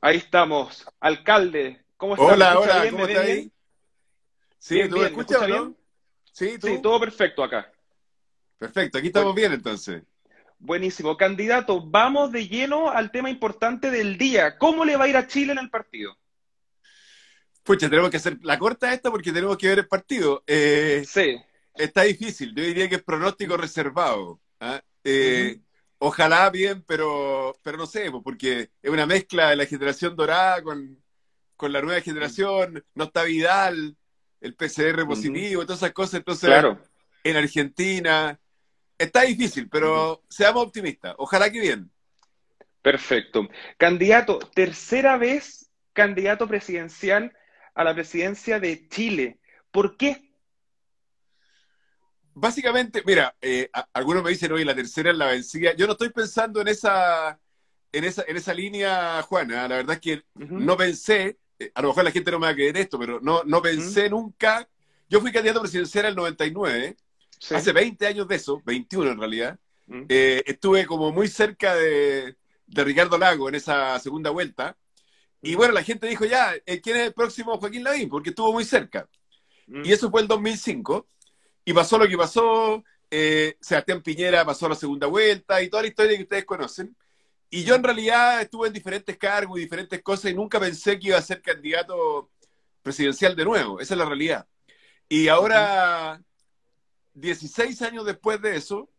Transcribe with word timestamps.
Ahí 0.00 0.16
estamos. 0.16 0.86
Alcalde, 0.98 1.84
¿cómo 1.96 2.14
estás? 2.14 2.32
Hola, 2.32 2.58
hola, 2.58 2.90
¿cómo 2.90 3.06
estás 3.06 3.24
ahí? 3.24 3.52
Sí, 4.58 4.74
Bien, 4.74 4.88
¿tú 4.88 4.94
bien, 4.96 5.04
me 5.04 5.10
escuchas 5.10 5.40
o 5.40 5.44
escucha 5.44 5.58
no? 5.64 5.74
Sí, 6.32 6.58
¿tú? 6.58 6.66
Sí, 6.66 6.82
todo 6.82 7.00
perfecto 7.00 7.42
acá. 7.42 7.70
Perfecto, 8.58 8.98
aquí 8.98 9.08
estamos 9.08 9.34
bien 9.34 9.52
entonces. 9.52 10.02
Buenísimo. 10.58 11.16
Candidato, 11.16 11.80
vamos 11.86 12.32
de 12.32 12.46
lleno 12.46 12.90
al 12.90 13.10
tema 13.10 13.30
importante 13.30 13.90
del 13.90 14.18
día. 14.18 14.58
¿Cómo 14.58 14.84
le 14.84 14.96
va 14.96 15.04
a 15.04 15.08
ir 15.08 15.16
a 15.16 15.26
Chile 15.26 15.52
en 15.52 15.58
el 15.58 15.70
partido? 15.70 16.16
Pucha, 17.62 17.88
tenemos 17.88 18.10
que 18.10 18.18
hacer 18.18 18.38
la 18.42 18.58
corta 18.58 18.92
esta 18.92 19.10
porque 19.10 19.32
tenemos 19.32 19.56
que 19.56 19.68
ver 19.68 19.78
el 19.80 19.88
partido. 19.88 20.42
Eh, 20.46 21.04
Sí. 21.06 21.36
está 21.74 22.02
difícil, 22.02 22.54
yo 22.54 22.62
diría 22.62 22.88
que 22.88 22.96
es 22.96 23.02
pronóstico 23.02 23.56
reservado. 23.56 24.40
¿ah? 24.60 24.82
Eh, 25.04 25.60
Ojalá 26.02 26.48
bien, 26.48 26.82
pero, 26.86 27.54
pero 27.62 27.76
no 27.76 27.84
sé, 27.86 28.10
porque 28.24 28.70
es 28.82 28.90
una 28.90 29.04
mezcla 29.04 29.50
de 29.50 29.56
la 29.56 29.66
generación 29.66 30.16
dorada 30.16 30.62
con, 30.62 30.98
con 31.56 31.72
la 31.74 31.82
nueva 31.82 32.00
generación, 32.00 32.82
no 32.94 33.04
está 33.04 33.22
Vidal, 33.24 33.96
el 34.40 34.54
PCR 34.54 35.04
positivo, 35.06 35.62
todas 35.66 35.80
esas 35.82 35.92
cosas, 35.92 36.14
entonces 36.14 36.48
Claro. 36.48 36.80
en 37.22 37.36
Argentina. 37.36 38.40
Está 38.96 39.22
difícil, 39.22 39.68
pero 39.68 40.22
seamos 40.28 40.62
optimistas. 40.64 41.14
Ojalá 41.18 41.50
que 41.52 41.60
bien. 41.60 41.90
Perfecto. 42.80 43.46
Candidato, 43.76 44.38
tercera 44.38 45.18
vez 45.18 45.70
candidato 45.92 46.48
presidencial 46.48 47.36
a 47.74 47.84
la 47.84 47.94
presidencia 47.94 48.58
de 48.58 48.88
Chile. 48.88 49.38
¿Por 49.70 49.98
qué? 49.98 50.29
Básicamente, 52.34 53.02
mira, 53.06 53.34
eh, 53.40 53.68
a- 53.72 53.88
algunos 53.92 54.22
me 54.22 54.30
dicen, 54.30 54.52
oye, 54.52 54.64
la 54.64 54.74
tercera 54.74 55.10
es 55.10 55.16
la 55.16 55.26
vencida. 55.26 55.74
Yo 55.74 55.86
no 55.86 55.92
estoy 55.92 56.10
pensando 56.10 56.60
en 56.60 56.68
esa, 56.68 57.38
en 57.92 58.04
esa, 58.04 58.24
en 58.26 58.36
esa 58.36 58.54
línea, 58.54 59.22
Juana. 59.22 59.66
La 59.68 59.76
verdad 59.76 59.94
es 59.94 60.00
que 60.00 60.22
no 60.34 60.76
pensé, 60.76 61.38
eh, 61.58 61.70
a 61.74 61.82
lo 61.82 61.88
mejor 61.88 62.04
la 62.04 62.10
gente 62.12 62.30
no 62.30 62.38
me 62.38 62.46
va 62.46 62.52
a 62.52 62.54
creer 62.54 62.76
esto, 62.76 62.98
pero 62.98 63.20
no, 63.20 63.42
no 63.44 63.60
pensé 63.60 64.08
nunca. 64.08 64.68
Yo 65.08 65.20
fui 65.20 65.32
candidato 65.32 65.60
presidencial 65.60 66.04
en 66.04 66.10
el 66.10 66.16
99, 66.16 66.96
Sí. 67.38 67.54
hace 67.54 67.72
20 67.72 68.06
años 68.06 68.28
de 68.28 68.36
eso, 68.36 68.60
21 68.64 69.10
en 69.12 69.18
realidad. 69.18 69.58
Eh, 70.08 70.42
estuve 70.46 70.86
como 70.86 71.10
muy 71.10 71.26
cerca 71.26 71.74
de, 71.74 72.36
de 72.66 72.84
Ricardo 72.84 73.18
Lago 73.18 73.48
en 73.48 73.54
esa 73.56 73.98
segunda 73.98 74.30
vuelta. 74.30 74.76
Y 75.42 75.54
bueno, 75.54 75.72
la 75.72 75.82
gente 75.82 76.06
dijo, 76.06 76.26
ya, 76.26 76.52
¿quién 76.82 76.96
es 76.96 77.06
el 77.08 77.14
próximo 77.14 77.58
Joaquín 77.58 77.82
Lavín? 77.82 78.08
Porque 78.10 78.28
estuvo 78.30 78.52
muy 78.52 78.64
cerca. 78.64 79.08
Y 79.66 79.90
eso 79.92 80.10
fue 80.10 80.20
el 80.20 80.28
2005. 80.28 81.06
Y 81.70 81.72
pasó 81.72 81.98
lo 81.98 82.08
que 82.08 82.16
pasó. 82.16 82.82
eh, 83.12 83.56
Sebastián 83.60 84.02
Piñera 84.02 84.44
pasó 84.44 84.68
la 84.68 84.74
segunda 84.74 85.06
vuelta 85.06 85.62
y 85.62 85.68
toda 85.70 85.84
la 85.84 85.88
historia 85.88 86.16
que 86.16 86.24
ustedes 86.24 86.44
conocen. 86.44 86.96
Y 87.48 87.62
yo 87.62 87.76
en 87.76 87.84
realidad 87.84 88.42
estuve 88.42 88.66
en 88.66 88.72
diferentes 88.72 89.16
cargos 89.16 89.56
y 89.56 89.62
diferentes 89.62 90.02
cosas 90.02 90.32
y 90.32 90.34
nunca 90.34 90.58
pensé 90.58 90.98
que 90.98 91.08
iba 91.08 91.18
a 91.18 91.22
ser 91.22 91.40
candidato 91.40 92.28
presidencial 92.82 93.36
de 93.36 93.44
nuevo. 93.44 93.78
Esa 93.78 93.94
es 93.94 93.98
la 93.98 94.04
realidad. 94.04 94.48
Y 95.08 95.28
ahora, 95.28 96.20
16 97.14 97.80
años 97.82 98.04
después 98.04 98.42
de 98.42 98.56
eso, 98.56 98.90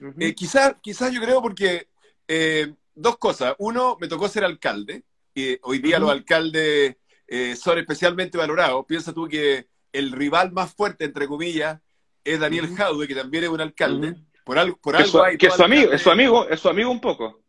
Ujú. 0.00 0.14
eh, 0.18 0.34
quizás 0.34 0.74
quizás 0.82 1.12
yo 1.12 1.20
creo 1.20 1.40
porque 1.40 1.90
eh, 2.26 2.74
dos 2.92 3.18
cosas. 3.18 3.54
Uno, 3.58 3.96
me 4.00 4.08
tocó 4.08 4.28
ser 4.28 4.42
alcalde. 4.42 5.04
Y 5.32 5.58
hoy 5.62 5.78
día 5.78 5.98
Ujú. 5.98 6.06
los 6.06 6.10
alcaldes 6.16 6.96
eh, 7.28 7.54
son 7.54 7.78
especialmente 7.78 8.36
valorados. 8.36 8.84
Piensa 8.86 9.12
tú 9.12 9.28
que 9.28 9.68
el 9.92 10.10
rival 10.10 10.50
más 10.50 10.74
fuerte, 10.74 11.04
entre 11.04 11.28
comillas, 11.28 11.80
es 12.24 12.40
Daniel 12.40 12.66
Ujú. 12.66 12.76
Jaude, 12.76 13.08
que 13.08 13.14
también 13.14 13.44
es 13.44 13.50
un 13.50 13.60
alcalde. 13.60 14.16
Por 14.44 14.58
algo, 14.58 14.76
por 14.78 14.96
Que, 14.96 15.02
algo 15.02 15.18
su, 15.18 15.22
hay 15.22 15.36
que 15.36 15.48
todo 15.48 15.58
su 15.58 15.64
amigo, 15.64 15.92
es 15.92 16.02
su 16.02 16.10
amigo, 16.10 16.48
es 16.48 16.60
su 16.60 16.68
amigo 16.68 16.90
un 16.90 17.00
poco. 17.00 17.40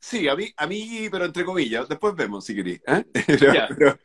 Sí, 0.00 0.28
a 0.28 0.34
mí, 0.34 0.52
a 0.56 0.66
mí, 0.66 1.08
pero 1.10 1.26
entre 1.26 1.44
comillas. 1.44 1.88
Después 1.88 2.14
vemos 2.14 2.44
si 2.44 2.54
queréis. 2.54 2.80
¿eh? 2.86 3.04
Pero, 3.38 3.98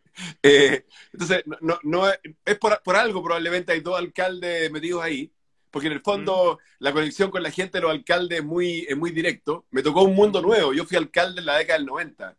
eh, 0.43 0.85
entonces, 1.13 1.43
no, 1.45 1.57
no, 1.61 1.79
no 1.83 2.09
es, 2.09 2.19
es 2.43 2.57
por, 2.57 2.81
por 2.83 2.95
algo 2.97 3.23
probablemente 3.23 3.71
hay 3.71 3.79
dos 3.79 3.97
alcaldes 3.97 4.69
metidos 4.71 5.03
ahí, 5.03 5.31
porque 5.71 5.87
en 5.87 5.93
el 5.93 6.01
fondo 6.01 6.59
la 6.79 6.91
conexión 6.91 7.31
con 7.31 7.43
la 7.43 7.51
gente 7.51 7.77
de 7.77 7.83
los 7.83 7.91
alcaldes 7.91 8.39
es 8.39 8.45
muy, 8.45 8.85
es 8.87 8.97
muy 8.97 9.11
directo. 9.11 9.65
Me 9.71 9.81
tocó 9.81 10.03
un 10.03 10.15
mundo 10.15 10.41
nuevo. 10.41 10.73
Yo 10.73 10.85
fui 10.85 10.97
alcalde 10.97 11.39
en 11.39 11.45
la 11.45 11.57
década 11.57 11.79
del 11.79 11.87
90, 11.87 12.37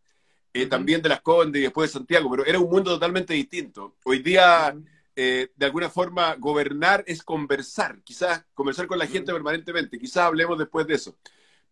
eh, 0.53 0.65
también 0.67 1.01
de 1.01 1.09
Las 1.09 1.21
Condes 1.21 1.59
y 1.59 1.63
después 1.63 1.89
de 1.89 1.99
Santiago, 1.99 2.29
pero 2.29 2.45
era 2.45 2.59
un 2.59 2.69
mundo 2.69 2.91
totalmente 2.91 3.33
distinto. 3.33 3.95
Hoy 4.03 4.19
día, 4.19 4.75
eh, 5.17 5.51
de 5.55 5.65
alguna 5.65 5.89
forma, 5.89 6.35
gobernar 6.35 7.03
es 7.07 7.23
conversar, 7.23 8.01
quizás 8.03 8.45
conversar 8.53 8.87
con 8.87 8.99
la 8.99 9.07
gente 9.07 9.33
permanentemente. 9.33 9.99
Quizás 9.99 10.23
hablemos 10.23 10.57
después 10.57 10.87
de 10.87 10.93
eso. 10.93 11.17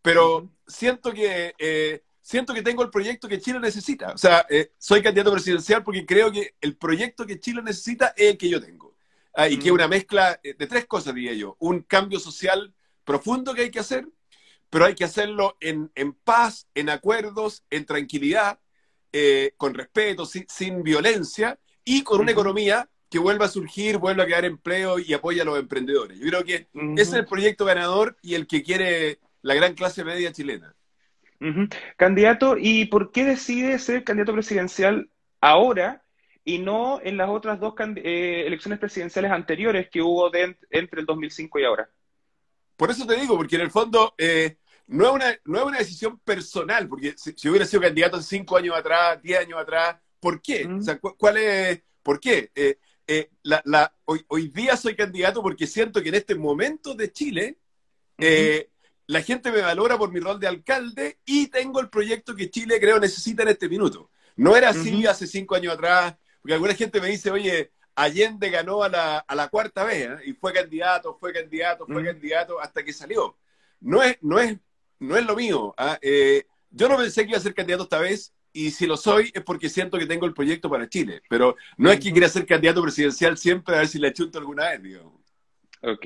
Pero 0.01 0.51
siento 0.67 1.13
que 1.13 1.53
eh, 1.57 2.03
siento 2.25 2.55
que 2.55 2.63
tengo 2.63 2.81
el 2.81 2.89
proyecto 2.89 3.27
que 3.27 3.39
Chile 3.39 3.59
necesita. 3.59 4.11
O 4.11 4.17
sea, 4.17 4.47
eh, 4.49 4.71
soy 4.79 5.03
candidato 5.03 5.31
presidencial 5.31 5.83
porque 5.83 6.07
creo 6.07 6.31
que 6.31 6.55
el 6.59 6.75
proyecto 6.75 7.23
que 7.27 7.39
Chile 7.39 7.61
necesita 7.63 8.15
es 8.17 8.31
el 8.31 8.37
que 8.37 8.49
yo 8.49 8.59
tengo. 8.59 8.95
Ah, 9.35 9.47
y 9.47 9.59
que 9.59 9.67
es 9.67 9.71
una 9.71 9.87
mezcla 9.87 10.39
eh, 10.41 10.55
de 10.57 10.65
tres 10.65 10.87
cosas, 10.87 11.13
diría 11.13 11.33
yo. 11.33 11.55
Un 11.59 11.81
cambio 11.81 12.19
social 12.19 12.73
profundo 13.03 13.53
que 13.53 13.61
hay 13.61 13.69
que 13.69 13.79
hacer, 13.79 14.07
pero 14.71 14.85
hay 14.85 14.95
que 14.95 15.03
hacerlo 15.03 15.55
en, 15.59 15.91
en 15.93 16.13
paz, 16.13 16.67
en 16.73 16.89
acuerdos, 16.89 17.63
en 17.69 17.85
tranquilidad, 17.85 18.59
eh, 19.13 19.53
con 19.57 19.75
respeto, 19.75 20.25
sin, 20.25 20.47
sin 20.49 20.81
violencia 20.81 21.59
y 21.83 22.01
con 22.01 22.21
una 22.21 22.31
economía 22.31 22.89
que 23.15 23.19
vuelva 23.19 23.45
a 23.45 23.47
surgir, 23.47 23.97
vuelva 23.97 24.23
a 24.23 24.25
crear 24.25 24.43
empleo 24.43 24.99
y 24.99 25.13
apoya 25.13 25.43
a 25.43 25.45
los 25.45 25.57
emprendedores. 25.57 26.19
Yo 26.19 26.27
creo 26.27 26.43
que 26.43 26.67
ese 26.97 27.01
es 27.01 27.13
el 27.13 27.25
proyecto 27.25 27.63
ganador 27.63 28.17
y 28.21 28.33
el 28.35 28.45
que 28.45 28.61
quiere 28.61 29.19
la 29.41 29.53
gran 29.53 29.73
clase 29.73 30.03
media 30.03 30.33
chilena. 30.33 30.75
Candidato, 31.95 32.57
¿y 32.59 32.87
por 32.87 33.13
qué 33.13 33.23
decide 33.23 33.79
ser 33.79 34.03
candidato 34.03 34.33
presidencial 34.33 35.09
ahora 35.39 36.03
y 36.43 36.57
no 36.57 36.99
en 37.01 37.15
las 37.15 37.29
otras 37.29 37.57
dos 37.57 37.73
eh, 37.95 38.43
elecciones 38.47 38.79
presidenciales 38.79 39.31
anteriores 39.31 39.87
que 39.89 40.01
hubo 40.01 40.29
de- 40.29 40.57
entre 40.69 40.99
el 40.99 41.05
2005 41.05 41.57
y 41.59 41.63
ahora? 41.63 41.89
Por 42.75 42.91
eso 42.91 43.07
te 43.07 43.15
digo, 43.15 43.37
porque 43.37 43.55
en 43.55 43.61
el 43.61 43.71
fondo 43.71 44.13
eh, 44.17 44.57
no, 44.87 45.05
es 45.05 45.11
una, 45.13 45.39
no 45.45 45.59
es 45.59 45.63
una 45.63 45.77
decisión 45.77 46.19
personal, 46.19 46.89
porque 46.89 47.13
si, 47.15 47.31
si 47.31 47.47
hubiera 47.47 47.65
sido 47.65 47.81
candidato 47.81 48.21
cinco 48.21 48.57
años 48.57 48.75
atrás, 48.75 49.21
diez 49.23 49.39
años 49.39 49.57
atrás, 49.57 49.95
¿por 50.19 50.41
qué? 50.41 50.67
Mm. 50.67 50.79
O 50.79 50.81
sea, 50.81 50.99
cu- 50.99 51.15
¿cuál 51.17 51.37
es, 51.37 51.81
¿Por 52.03 52.19
qué? 52.19 52.51
Eh, 52.53 52.77
eh, 53.07 53.29
la, 53.43 53.61
la- 53.65 53.93
hoy, 54.05 54.23
hoy 54.27 54.47
día 54.49 54.77
soy 54.77 54.95
candidato 54.95 55.41
porque 55.41 55.67
siento 55.67 56.01
que 56.01 56.09
en 56.09 56.15
este 56.15 56.35
momento 56.35 56.93
de 56.93 57.11
Chile 57.11 57.57
eh, 58.17 58.69
la 59.07 59.21
gente 59.21 59.51
me 59.51 59.61
valora 59.61 59.97
por 59.97 60.11
mi 60.11 60.19
rol 60.19 60.39
de 60.39 60.47
alcalde 60.47 61.19
y 61.25 61.47
tengo 61.47 61.79
el 61.79 61.89
proyecto 61.89 62.35
que 62.35 62.49
Chile 62.49 62.79
creo 62.79 62.99
necesita 62.99 63.43
en 63.43 63.49
este 63.49 63.69
minuto. 63.69 64.09
No 64.35 64.55
era 64.57 64.69
así 64.69 65.05
hace 65.05 65.27
cinco 65.27 65.55
años 65.55 65.73
atrás, 65.73 66.15
porque 66.41 66.53
alguna 66.55 66.73
gente 66.73 66.99
me 66.99 67.07
dice, 67.07 67.31
oye, 67.31 67.71
Allende 67.95 68.49
ganó 68.49 68.83
a 68.83 68.89
la, 68.89 69.19
a 69.19 69.35
la 69.35 69.47
cuarta 69.47 69.85
vez 69.85 70.09
¿eh? 70.09 70.17
y 70.25 70.33
fue 70.33 70.51
candidato, 70.51 71.15
fue 71.17 71.31
candidato, 71.31 71.85
fue 71.87 72.03
candidato 72.03 72.59
hasta 72.59 72.83
que 72.83 72.91
salió. 72.91 73.37
No 73.79 74.03
es, 74.03 74.17
no 74.21 74.39
es, 74.39 74.57
no 74.99 75.15
es 75.15 75.25
lo 75.25 75.35
mío. 75.35 75.73
¿ah? 75.77 75.97
Yo 76.71 76.89
no 76.89 76.97
pensé 76.97 77.23
que 77.23 77.29
iba 77.29 77.37
a 77.37 77.41
ser 77.41 77.53
candidato 77.53 77.83
esta 77.83 77.99
vez 77.99 78.33
y 78.55 78.71
si 78.71 78.87
lo 78.87 78.97
soy 78.97 79.31
es 79.33 79.43
porque 79.43 79.69
siento 79.69 79.97
que 79.99 80.05
tengo 80.07 80.25
el 80.25 80.33
proyecto 80.33 80.69
para 80.69 80.89
Chile. 80.89 81.21
Pero 81.29 81.55
no 81.77 81.91
es 81.91 81.99
que 81.99 82.11
quiera 82.11 82.27
ser 82.29 82.45
candidato 82.45 82.81
presidencial 82.81 83.37
siempre 83.37 83.75
a 83.75 83.79
ver 83.79 83.87
si 83.87 83.99
le 83.99 84.07
achunto 84.07 84.39
alguna 84.39 84.69
vez, 84.69 84.81
digamos. 84.81 85.13
Ok. 85.81 86.05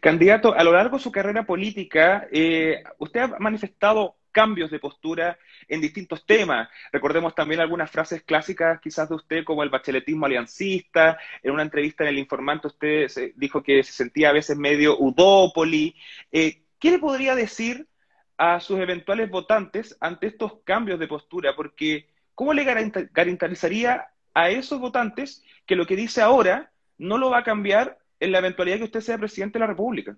Candidato, 0.00 0.52
a 0.54 0.64
lo 0.64 0.72
largo 0.72 0.96
de 0.96 1.02
su 1.02 1.12
carrera 1.12 1.44
política, 1.44 2.26
eh, 2.32 2.82
usted 2.98 3.20
ha 3.20 3.38
manifestado 3.38 4.16
cambios 4.32 4.70
de 4.70 4.78
postura 4.78 5.38
en 5.68 5.80
distintos 5.80 6.24
temas. 6.24 6.68
Recordemos 6.92 7.34
también 7.34 7.60
algunas 7.60 7.90
frases 7.90 8.22
clásicas 8.22 8.80
quizás 8.80 9.08
de 9.08 9.16
usted, 9.16 9.44
como 9.44 9.62
el 9.62 9.70
bacheletismo 9.70 10.26
aliancista. 10.26 11.18
En 11.42 11.52
una 11.52 11.62
entrevista 11.62 12.04
en 12.04 12.10
El 12.10 12.18
Informante 12.18 12.68
usted 12.68 13.08
se- 13.08 13.32
dijo 13.36 13.62
que 13.62 13.82
se 13.82 13.92
sentía 13.92 14.30
a 14.30 14.32
veces 14.32 14.56
medio 14.56 14.96
udópoli. 14.98 15.94
Eh, 16.32 16.62
¿qué 16.78 16.92
le 16.92 16.98
podría 16.98 17.34
decir 17.34 17.86
a 18.42 18.58
sus 18.58 18.78
eventuales 18.78 19.28
votantes 19.28 19.98
ante 20.00 20.28
estos 20.28 20.60
cambios 20.64 20.98
de 20.98 21.06
postura? 21.06 21.54
Porque, 21.54 22.08
¿cómo 22.34 22.54
le 22.54 22.64
garantizaría 22.64 24.08
a 24.32 24.48
esos 24.48 24.80
votantes 24.80 25.44
que 25.66 25.76
lo 25.76 25.86
que 25.86 25.94
dice 25.94 26.22
ahora 26.22 26.72
no 26.96 27.18
lo 27.18 27.28
va 27.28 27.40
a 27.40 27.44
cambiar 27.44 27.98
en 28.18 28.32
la 28.32 28.38
eventualidad 28.38 28.78
que 28.78 28.84
usted 28.84 29.02
sea 29.02 29.18
presidente 29.18 29.58
de 29.58 29.60
la 29.60 29.66
República? 29.66 30.16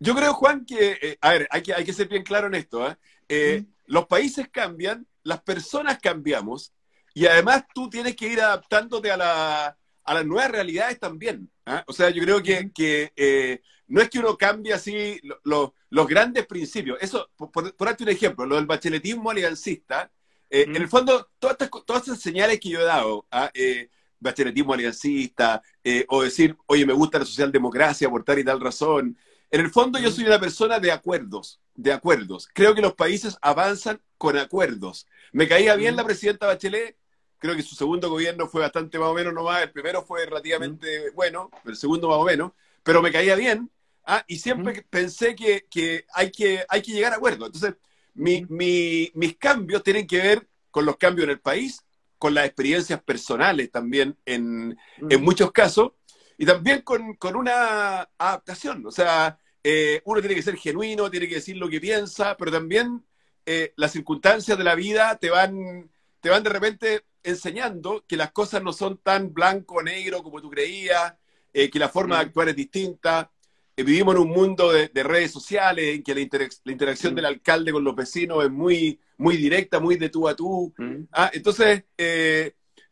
Yo 0.00 0.14
creo, 0.14 0.34
Juan, 0.34 0.66
que, 0.66 0.98
eh, 1.00 1.18
a 1.18 1.30
ver, 1.30 1.48
hay 1.50 1.62
que, 1.62 1.72
hay 1.72 1.84
que 1.84 1.94
ser 1.94 2.08
bien 2.08 2.24
claro 2.24 2.48
en 2.48 2.56
esto. 2.56 2.86
¿eh? 2.86 2.96
Eh, 3.30 3.64
Los 3.86 4.06
países 4.06 4.50
cambian, 4.50 5.06
las 5.22 5.40
personas 5.40 5.98
cambiamos, 5.98 6.74
y 7.14 7.24
además 7.24 7.64
tú 7.74 7.88
tienes 7.88 8.16
que 8.16 8.28
ir 8.28 8.40
adaptándote 8.42 9.10
a, 9.10 9.16
la, 9.16 9.78
a 10.04 10.14
las 10.14 10.26
nuevas 10.26 10.50
realidades 10.50 11.00
también. 11.00 11.50
¿Ah? 11.66 11.84
O 11.86 11.92
sea, 11.92 12.10
yo 12.10 12.22
creo 12.22 12.42
que, 12.42 12.70
que, 12.74 13.12
eh, 13.16 13.60
no 13.88 14.00
es 14.00 14.08
que 14.10 14.18
uno 14.18 14.36
cambie 14.38 14.72
así 14.72 15.18
lo- 15.22 15.40
lo- 15.44 15.74
los 15.90 16.06
grandes 16.06 16.46
principios. 16.46 16.98
Eso, 17.00 17.28
por, 17.36 17.50
por, 17.50 17.74
darte 17.86 18.04
un 18.04 18.10
ejemplo, 18.10 18.46
lo 18.46 18.56
del 18.56 18.66
bacheletismo 18.66 19.30
aliancista, 19.30 20.10
eh, 20.50 20.66
Mm. 20.66 20.76
en 20.76 20.82
el 20.82 20.88
fondo, 20.88 21.30
todas 21.38 21.56
estas, 21.60 21.70
todas 21.86 22.02
esas 22.04 22.20
señales 22.20 22.58
que 22.60 22.70
yo 22.70 22.80
he 22.80 22.84
dado, 22.84 23.26
¿ah? 23.30 23.50
Eh, 23.54 23.88
bacheletismo 24.20 24.72
aliancista, 24.74 25.62
o 26.08 26.22
decir, 26.22 26.56
oye, 26.66 26.86
me 26.86 26.92
gusta 26.92 27.18
la 27.18 27.24
socialdemocracia 27.24 28.08
por 28.08 28.22
tal 28.24 28.38
y 28.38 28.44
tal 28.44 28.60
razón, 28.60 29.16
en 29.50 29.60
el 29.60 29.70
fondo 29.70 29.98
yo 29.98 30.10
soy 30.12 30.24
una 30.24 30.38
persona 30.38 30.78
de 30.78 30.92
acuerdos, 30.92 31.60
de 31.74 31.92
acuerdos. 31.92 32.48
Creo 32.54 32.72
que 32.74 32.80
los 32.80 32.94
países 32.94 33.36
avanzan 33.42 34.00
con 34.16 34.38
acuerdos. 34.38 35.06
Me 35.32 35.48
caía 35.48 35.74
bien 35.74 35.96
la 35.96 36.04
presidenta 36.04 36.46
Bachelet, 36.46 36.96
creo 37.42 37.56
que 37.56 37.62
su 37.62 37.74
segundo 37.74 38.08
gobierno 38.08 38.46
fue 38.46 38.60
bastante 38.60 39.00
más 39.00 39.08
o 39.08 39.14
menos 39.14 39.34
nomás, 39.34 39.62
el 39.62 39.72
primero 39.72 40.04
fue 40.04 40.24
relativamente 40.24 41.10
bueno, 41.10 41.50
el 41.64 41.74
segundo 41.74 42.08
más 42.08 42.18
o 42.18 42.24
menos, 42.24 42.52
pero 42.84 43.02
me 43.02 43.10
caía 43.10 43.34
bien, 43.34 43.68
¿ah? 44.06 44.24
y 44.28 44.38
siempre 44.38 44.86
pensé 44.88 45.34
que, 45.34 45.66
hay 46.14 46.30
que 46.30 46.64
hay 46.68 46.82
que 46.82 46.92
llegar 46.92 47.12
a 47.12 47.16
acuerdos. 47.16 47.48
Entonces, 47.48 47.74
mis 48.14 49.36
cambios 49.40 49.82
tienen 49.82 50.06
que 50.06 50.18
ver 50.18 50.48
con 50.70 50.86
los 50.86 50.96
cambios 50.96 51.24
en 51.24 51.30
el 51.30 51.40
país, 51.40 51.84
con 52.16 52.32
las 52.32 52.46
experiencias 52.46 53.02
personales 53.02 53.72
también 53.72 54.16
en, 54.24 54.78
muchos 55.20 55.50
casos, 55.50 55.94
y 56.38 56.46
también 56.46 56.82
con, 56.82 57.16
una 57.34 58.08
adaptación. 58.18 58.86
O 58.86 58.92
sea, 58.92 59.36
eh, 59.64 60.00
uno 60.04 60.20
tiene 60.20 60.36
que 60.36 60.42
ser 60.42 60.56
genuino, 60.56 61.10
tiene 61.10 61.28
que 61.28 61.36
decir 61.36 61.56
lo 61.56 61.68
que 61.68 61.80
piensa, 61.80 62.36
pero 62.36 62.52
también 62.52 63.04
eh, 63.46 63.72
las 63.74 63.90
circunstancias 63.90 64.56
de 64.56 64.62
la 64.62 64.76
vida 64.76 65.16
te 65.16 65.28
van, 65.28 65.90
te 66.20 66.30
van 66.30 66.44
de 66.44 66.50
repente 66.50 67.04
enseñando 67.22 68.04
que 68.06 68.16
las 68.16 68.32
cosas 68.32 68.62
no 68.62 68.72
son 68.72 68.98
tan 68.98 69.32
blanco 69.32 69.76
o 69.76 69.82
negro 69.82 70.22
como 70.22 70.40
tú 70.40 70.50
creías, 70.50 71.14
eh, 71.52 71.70
que 71.70 71.78
la 71.78 71.88
forma 71.88 72.16
de 72.16 72.22
actuar 72.22 72.48
es 72.48 72.56
distinta. 72.56 73.30
vivimos 73.76 74.14
en 74.14 74.22
un 74.22 74.28
mundo 74.28 74.72
de, 74.72 74.88
redes 75.02 75.30
sociales 75.32 75.96
en 75.96 76.02
que 76.02 76.14
la, 76.14 76.20
interacción 76.20 77.14
del 77.14 77.26
alcalde 77.26 77.72
con 77.72 77.84
los 77.84 77.96
vecinos 77.96 78.44
es 78.44 78.50
muy, 78.50 79.00
muy 79.16 79.36
directa, 79.36 79.80
muy 79.80 79.96
de 79.96 80.08
tú 80.08 80.28
a 80.28 80.36
tú. 80.36 80.72
Ah, 81.12 81.30
entonces, 81.32 81.84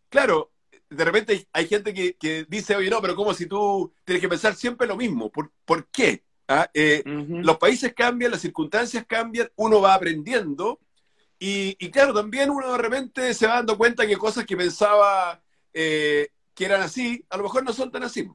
claro, 0.08 0.50
de 0.90 1.04
repente 1.04 1.46
hay, 1.52 1.66
gente 1.66 1.94
que, 1.94 2.46
dice, 2.48 2.74
oye, 2.74 2.90
no, 2.90 3.00
pero 3.00 3.14
¿cómo 3.14 3.32
si 3.32 3.46
tú 3.46 3.92
tienes 4.04 4.20
que 4.20 4.28
pensar 4.28 4.54
siempre 4.54 4.86
lo 4.86 4.96
mismo? 4.96 5.30
¿Por, 5.30 5.52
¿por 5.64 5.86
qué? 5.86 6.24
¿Ah? 6.48 6.68
Eh, 6.74 7.02
los 7.04 7.58
países 7.58 7.94
cambian, 7.94 8.32
las 8.32 8.40
circunstancias 8.40 9.04
cambian, 9.06 9.48
uno 9.54 9.80
va 9.80 9.94
aprendiendo 9.94 10.80
y, 11.42 11.90
claro, 11.90 12.12
también 12.12 12.50
uno 12.50 12.72
de 12.72 12.78
repente 12.78 13.32
se 13.32 13.46
va 13.46 13.54
dando 13.54 13.78
cuenta 13.78 14.06
que 14.06 14.16
cosas 14.16 14.44
que 14.44 14.56
pensaba 14.56 15.42
eh, 15.72 16.28
que 16.54 16.64
eran 16.66 16.82
así, 16.82 17.24
a 17.30 17.38
lo 17.38 17.44
mejor 17.44 17.64
no 17.64 17.72
son 17.72 17.90
tan 17.90 18.02
así. 18.02 18.28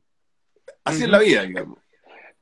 Así 0.83 1.03
es 1.03 1.09
la 1.09 1.19
vida, 1.19 1.43
digamos. 1.43 1.77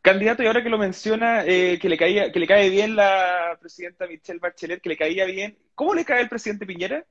Candidato, 0.01 0.41
y 0.41 0.47
ahora 0.47 0.63
que 0.63 0.69
lo 0.69 0.77
menciona, 0.77 1.45
eh, 1.45 1.77
que, 1.81 1.89
le 1.89 1.97
caía, 1.97 2.31
que 2.31 2.39
le 2.39 2.47
cae 2.47 2.69
bien 2.69 2.95
la 2.95 3.57
presidenta 3.59 4.07
Michelle 4.07 4.39
Bachelet, 4.39 4.81
que 4.81 4.89
le 4.89 4.97
caía 4.97 5.25
bien, 5.25 5.57
¿cómo 5.75 5.93
le 5.93 6.05
cae 6.05 6.21
el 6.21 6.29
presidente 6.29 6.65
Piñera? 6.65 7.05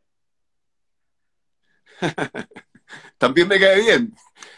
También 3.19 3.49
me 3.49 3.61
cae 3.61 3.81
bien. 3.81 4.15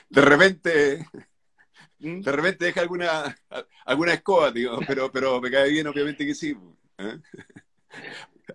De 0.08 0.20
repente, 0.20 1.06
¿Mm? 2.04 2.20
De 2.20 2.32
repente 2.32 2.66
deja 2.66 2.82
alguna, 2.82 3.36
alguna 3.86 4.12
escoba, 4.12 4.50
digo, 4.50 4.78
pero, 4.86 5.10
pero 5.10 5.40
me 5.40 5.50
cae 5.50 5.70
bien, 5.70 5.86
obviamente 5.86 6.26
que 6.26 6.34
sí. 6.34 6.56
¿eh? 6.98 7.18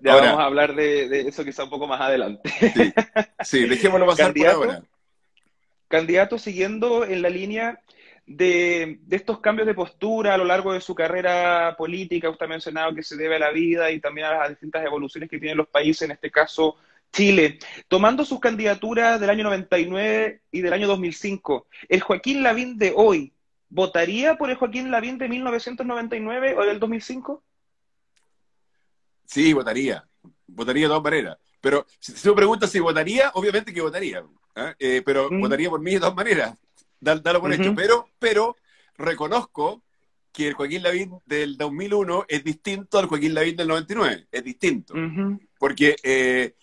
Ya 0.02 0.16
vamos 0.16 0.40
a 0.40 0.46
hablar 0.46 0.76
de, 0.76 1.22
eso 1.28 1.44
quizá 1.44 1.64
un 1.64 1.70
poco 1.70 1.88
más 1.88 2.02
adelante. 2.02 2.50
Sí, 3.44 3.66
dejémoslo 3.68 4.06
pasar 4.06 4.34
por 4.34 4.48
ahora. 4.48 4.84
Candidato, 5.88 6.38
siguiendo 6.38 7.04
en 7.04 7.22
la 7.22 7.30
línea 7.30 7.82
de, 8.28 9.00
de, 9.02 9.16
estos 9.16 9.40
cambios 9.40 9.66
de 9.66 9.74
postura 9.74 10.36
a 10.36 10.38
lo 10.38 10.46
largo 10.46 10.74
de 10.74 10.82
su 10.82 10.94
carrera 10.94 11.76
política, 11.78 12.30
usted 12.30 12.46
ha 12.46 12.50
mencionado 12.50 12.94
que 12.94 13.02
se 13.02 13.18
debe 13.18 13.38
a 13.38 13.40
la 13.40 13.52
vida 13.52 13.90
y 13.90 14.00
también 14.00 14.28
a 14.28 14.38
las 14.38 14.50
distintas 14.50 14.86
evoluciones 14.86 15.30
que 15.30 15.40
tienen 15.40 15.58
los 15.58 15.68
países, 15.68 16.04
en 16.04 16.12
este 16.12 16.30
caso 16.30 16.78
Chile, 17.12 17.60
tomando 17.88 18.24
sus 18.24 18.40
candidaturas 18.40 19.20
del 19.20 19.30
año 19.30 19.44
99 19.44 20.42
y 20.52 20.62
del 20.62 20.74
año 20.74 20.88
2005, 20.88 21.68
¿el 21.88 22.02
Joaquín 22.02 22.44
Lavín 22.44 22.78
de 22.78 22.94
hoy 22.96 23.34
votaría 23.70 24.36
por 24.36 24.50
el 24.50 24.58
Joaquín 24.58 24.92
Lavín 24.92 25.18
de 25.18 25.28
1999 25.28 26.56
o 26.58 26.66
del 26.66 26.80
2005? 26.80 27.44
Sí, 29.30 29.54
votaría. 29.54 30.04
Votaría 30.48 30.84
de 30.84 30.88
todas 30.88 31.04
maneras. 31.04 31.38
Pero 31.62 31.86
si, 32.00 32.14
tú 32.14 32.34
preguntas 32.34 32.72
si 32.72 32.80
votaría, 32.80 33.30
obviamente 33.36 33.72
que 33.72 33.82
votaría. 33.82 34.24
¿eh? 34.56 34.74
Eh, 34.80 35.02
pero 35.06 35.30
mm. 35.30 35.40
votaría 35.40 35.70
por 35.70 35.80
mí 35.80 35.94
de 35.94 36.00
todas 36.00 36.16
maneras. 36.16 36.58
Dalo 37.00 37.40
por 37.40 37.54
hecho. 37.54 37.76
Pero, 37.76 38.10
pero 38.18 38.56
reconozco 38.98 39.84
que 40.32 40.48
el 40.48 40.54
Joaquín 40.56 40.82
Lavín 40.82 41.20
del 41.26 41.58
2001 41.58 42.26
es 42.28 42.44
distinto 42.44 42.98
al 42.98 43.06
Joaquín 43.06 43.36
Lavín 43.36 43.56
del 43.56 43.68
99. 43.68 44.28
Es 44.32 44.44
distinto. 44.44 44.96
Porque 45.60 45.96
eh, 46.02 46.56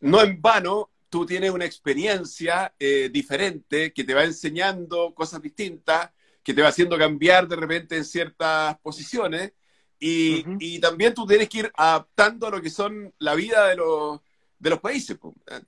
no 0.00 0.22
en 0.22 0.40
vano 0.40 0.90
tú 1.08 1.26
tienes 1.26 1.50
una 1.50 1.64
experiencia 1.64 2.72
eh, 2.78 3.10
diferente 3.12 3.92
que 3.92 4.04
te 4.04 4.14
va 4.14 4.22
enseñando 4.22 5.12
cosas 5.12 5.42
distintas, 5.42 6.10
que 6.42 6.54
te 6.54 6.62
va 6.62 6.68
haciendo 6.68 6.96
cambiar 6.96 7.48
de 7.48 7.56
repente 7.56 7.96
en 7.96 8.04
ciertas 8.04 8.78
posiciones. 8.78 9.52
Y, 9.98 10.78
también 10.80 11.14
tú 11.14 11.26
tienes 11.26 11.48
que 11.48 11.58
ir 11.58 11.72
adaptando 11.74 12.46
a 12.46 12.50
lo 12.50 12.60
que 12.60 12.70
son 12.70 13.12
la 13.18 13.34
vida 13.34 13.68
de 13.68 13.76
los, 13.76 14.20
de 14.58 14.70
los 14.70 14.80
países. 14.80 15.18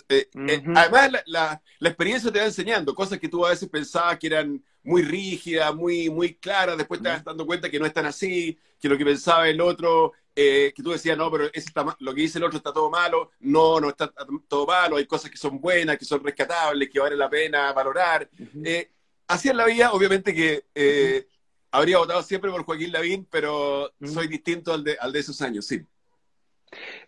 Eh, 0.09 0.29
eh, 0.35 0.63
además, 0.75 1.13
la, 1.27 1.63
la, 1.79 1.89
experiencia 1.89 2.31
te 2.31 2.39
va 2.39 2.45
enseñando 2.45 2.95
cosas 2.95 3.19
que 3.19 3.29
tú 3.29 3.45
a 3.47 3.51
veces 3.51 3.69
pensabas 3.69 4.19
que 4.19 4.27
eran 4.27 4.63
muy 4.83 5.03
rígidas, 5.03 5.75
muy, 5.75 6.11
muy 6.11 6.35
claras, 6.35 6.77
después 6.77 7.03
te 7.03 7.09
vas 7.09 7.25
dando 7.25 7.47
cuenta 7.47 7.71
que 7.71 7.79
no 7.79 7.87
están 7.87 8.07
así, 8.07 8.59
que 8.81 8.89
lo 8.89 8.97
que 8.97 9.05
pensaba 9.05 9.49
el 9.49 9.61
otro 9.61 10.13
eh, 10.41 10.73
que 10.73 10.85
tú 10.85 10.93
decías, 10.93 11.19
no, 11.19 11.33
pero 11.33 11.51
está, 11.53 11.97
lo 11.99 12.15
que 12.15 12.21
dice 12.21 12.39
el 12.39 12.45
otro 12.45 12.59
está 12.59 12.73
todo 12.73 12.89
malo, 12.89 13.33
no, 13.41 13.81
no 13.81 13.89
está 13.89 14.13
todo 14.47 14.67
malo, 14.67 14.97
hay 14.97 15.05
cosas 15.05 15.33
que 15.33 15.37
son 15.37 15.61
buenas, 15.61 15.99
que 15.99 16.05
son 16.05 16.23
rescatables, 16.23 16.89
que 16.89 17.01
vale 17.01 17.17
la 17.17 17.29
pena 17.29 17.73
valorar. 17.73 18.31
Eh, 18.65 18.89
así 19.27 19.49
es 19.49 19.55
la 19.57 19.67
vida, 19.67 19.93
obviamente 19.93 20.33
que 20.33 20.67
eh, 20.77 21.27
habría 21.71 21.99
votado 21.99 22.23
siempre 22.23 22.51
por 22.51 22.65
Joaquín 22.65 22.93
Lavín, 22.93 23.27
pero 23.31 23.93
soy 24.05 24.29
distinto 24.29 24.73
al 24.73 24.85
de, 24.85 24.97
al 24.99 25.13
de 25.13 25.21
esos 25.21 25.41
años, 25.43 25.67
sí. 25.67 25.81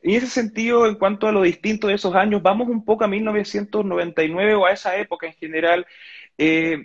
En 0.03 0.13
ese 0.13 0.27
sentido, 0.27 0.87
en 0.87 0.95
cuanto 0.95 1.27
a 1.27 1.33
lo 1.33 1.43
distinto 1.43 1.89
de 1.89 1.95
esos 1.95 2.15
años, 2.15 2.43
vamos 2.43 2.69
un 2.69 2.85
poco 2.85 3.05
a 3.05 3.09
1999 3.09 4.55
o 4.55 4.67
a 4.67 4.73
esa 4.73 4.97
época 4.97 5.27
en 5.27 5.35
general. 5.35 5.87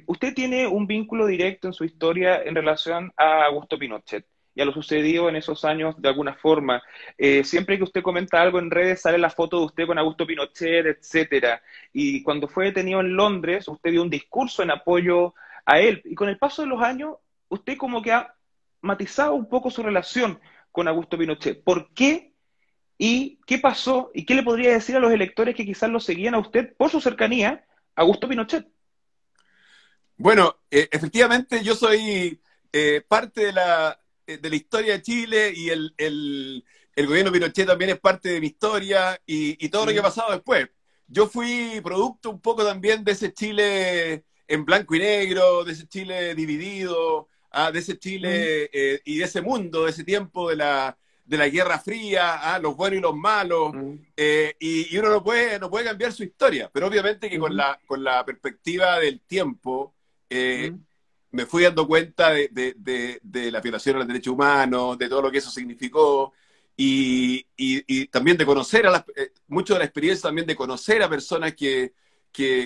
usted 0.08 0.34
tiene 0.34 0.68
un 0.68 0.86
vínculo 0.86 1.26
directo 1.26 1.68
en 1.68 1.74
su 1.74 1.86
historia 1.86 2.42
en 2.44 2.56
relación 2.56 3.14
a 3.18 3.46
Augusto 3.46 3.80
Pinochet 3.80 4.26
y 4.56 4.62
a 4.62 4.66
lo 4.66 4.74
sucedido 4.74 5.28
en 5.30 5.36
esos 5.36 5.66
años 5.66 6.02
de 6.02 6.08
alguna 6.08 6.34
forma. 6.34 6.82
Eh, 7.18 7.44
siempre 7.44 7.78
que 7.78 7.84
usted 7.84 8.02
comenta 8.02 8.42
algo 8.42 8.58
en 8.58 8.72
redes 8.72 9.02
sale 9.02 9.18
la 9.18 9.30
foto 9.30 9.60
de 9.60 9.66
usted 9.66 9.86
con 9.86 10.00
Augusto 10.00 10.26
Pinochet, 10.26 10.86
etcétera. 10.86 11.62
Y 11.92 12.24
cuando 12.24 12.48
fue 12.48 12.66
detenido 12.66 13.02
en 13.02 13.16
Londres, 13.16 13.68
usted 13.68 13.92
dio 13.92 14.02
un 14.02 14.10
discurso 14.10 14.64
en 14.64 14.72
apoyo 14.72 15.36
a 15.66 15.80
él. 15.80 16.02
Y 16.06 16.16
con 16.16 16.30
el 16.30 16.38
paso 16.38 16.62
de 16.62 16.70
los 16.70 16.82
años, 16.82 17.18
usted 17.50 17.78
como 17.78 18.02
que 18.02 18.12
ha 18.12 18.36
matizado 18.82 19.34
un 19.34 19.48
poco 19.50 19.72
su 19.72 19.84
relación 19.84 20.40
con 20.72 20.88
Augusto 20.88 21.18
Pinochet. 21.18 21.64
¿Por 21.64 21.94
qué? 21.94 22.34
¿Y 22.98 23.40
qué 23.46 23.60
pasó? 23.60 24.12
¿Y 24.14 24.26
qué 24.26 24.36
le 24.36 24.44
podría 24.44 24.72
decir 24.72 24.96
a 24.96 25.00
los 25.00 25.12
electores 25.12 25.56
que 25.56 25.66
quizás 25.66 25.90
lo 25.90 26.00
seguían 26.00 26.36
a 26.36 26.40
usted 26.40 26.76
por 26.78 26.90
su 26.90 27.02
cercanía 27.02 27.66
a 27.96 28.02
Augusto 28.02 28.28
Pinochet? 28.28 28.68
Bueno, 30.18 30.58
eh, 30.72 30.88
efectivamente 30.92 31.62
yo 31.64 31.76
soy 31.76 32.42
eh, 32.72 33.02
parte 33.08 33.48
de 33.48 33.54
la, 33.54 34.00
eh, 34.28 34.38
de 34.38 34.50
la 34.50 34.56
historia 34.56 34.94
de 34.94 35.02
Chile 35.02 35.54
y 35.54 35.70
el, 35.70 35.94
el, 35.98 36.66
el 36.96 37.08
gobierno 37.08 37.32
Pinochet 37.32 37.68
también 37.68 37.92
es 37.92 38.00
parte 38.00 38.30
de 38.30 38.40
mi 38.40 38.48
historia 38.48 39.20
y, 39.26 39.68
todo 39.70 39.86
lo 39.86 39.92
que 39.92 40.00
ha 40.00 40.04
pasado 40.04 40.32
después. 40.32 40.70
Yo 41.08 41.28
fui 41.28 41.82
producto 41.84 42.30
un 42.30 42.40
poco 42.40 42.64
también 42.66 43.04
de 43.04 43.12
ese 43.12 43.34
Chile 43.34 44.26
en 44.48 44.64
blanco 44.64 44.96
y 44.96 45.00
negro, 45.00 45.64
de 45.64 45.74
ese 45.74 45.88
Chile 45.88 46.34
dividido, 46.34 47.28
ah, 47.56 47.72
de 47.72 47.80
ese 47.80 47.98
Chile 47.98 48.70
eh, 48.72 49.02
y 49.06 49.18
de 49.18 49.26
ese 49.26 49.42
mundo, 49.42 49.86
de 49.86 49.92
ese 49.92 50.04
tiempo 50.04 50.50
de 50.50 50.58
la, 50.58 50.98
de 51.24 51.38
la 51.38 51.50
Guerra 51.50 51.80
Fría, 51.80 52.54
ah, 52.54 52.60
los 52.60 52.76
buenos 52.76 53.00
y 53.00 53.02
los 53.02 53.16
malos, 53.16 53.74
eh, 54.16 54.56
y, 54.60 54.96
uno 54.98 55.10
no 55.10 55.24
puede, 55.24 55.60
no 55.60 55.70
puede 55.70 55.86
cambiar 55.86 56.12
su 56.14 56.24
historia, 56.24 56.70
pero 56.72 56.88
obviamente 56.88 57.30
que 57.30 57.40
con, 57.40 57.56
la, 57.56 57.80
con 57.86 58.04
la 58.04 58.24
perspectiva 58.24 59.00
del 59.00 59.22
tiempo, 59.22 59.94
me 61.32 61.46
fui 61.46 61.64
dando 61.64 61.86
cuenta 61.86 62.32
de, 62.32 63.52
la 63.52 63.62
violación 63.62 63.98
a 63.98 64.00
los 64.00 64.08
derechos 64.08 64.34
humanos, 64.34 64.98
de 64.98 65.10
todo 65.10 65.24
lo 65.24 65.32
que 65.32 65.40
eso 65.40 65.52
significó, 65.52 66.34
y, 66.78 68.06
también 68.08 68.38
de 68.38 68.46
conocer 68.46 68.88
a 68.88 68.92
las, 68.92 69.04
eh, 69.16 69.32
mucho 69.48 69.74
de 69.74 69.80
la 69.80 69.86
experiencia 69.86 70.30
también 70.30 70.48
de 70.48 70.56
conocer 70.56 71.02
a 71.04 71.10
personas 71.10 71.54
que, 71.54 71.94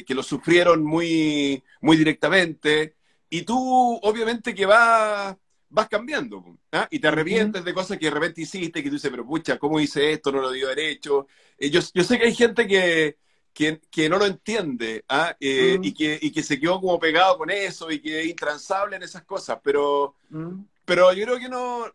lo 0.10 0.24
sufrieron 0.24 0.84
muy, 0.84 1.64
muy 1.82 1.98
directamente, 1.98 2.96
y 3.30 3.44
tú 3.44 4.00
obviamente 4.02 4.56
que 4.56 4.66
vas, 4.66 5.36
vas 5.70 5.88
cambiando, 5.88 6.44
¿ah? 6.72 6.88
y 6.90 7.00
te 7.00 7.08
arrepientes 7.08 7.64
de 7.64 7.74
cosas 7.74 7.98
que 7.98 8.06
de 8.06 8.12
repente 8.12 8.42
hiciste, 8.42 8.82
que 8.82 8.90
tú 8.90 8.96
dices, 8.96 9.12
pero 9.12 9.26
pucha, 9.26 9.58
¿cómo 9.58 9.80
hice 9.80 10.14
esto? 10.14 10.32
No 10.32 10.42
lo 10.42 10.52
dio 10.52 10.68
derecho. 10.68 11.28
Eh, 11.58 11.70
yo, 11.70 11.80
yo 11.94 12.04
sé 12.04 12.18
que 12.18 12.26
hay 12.26 12.36
gente 12.36 12.68
que, 12.68 13.18
que, 13.54 14.10
no 14.10 14.18
lo 14.18 14.26
entiende 14.26 15.04
¿ah? 15.10 15.36
Eh, 15.40 15.78
mm. 15.78 15.84
y, 15.84 15.94
que, 15.94 16.20
y 16.22 16.32
que 16.32 16.44
se 16.44 16.60
quedó 16.60 16.80
como 16.80 17.00
pegado 17.00 17.38
con 17.38 17.50
eso 17.50 17.92
y 17.92 18.00
que 18.00 18.22
es 18.22 18.28
intransable 18.28 18.96
en 18.96 19.04
esas 19.04 19.24
cosas, 19.24 19.60
pero, 19.64 20.16
mm. 20.30 20.62
pero 20.86 21.14
yo 21.14 21.26
creo 21.26 21.40
que 21.40 21.50
no, 21.50 21.86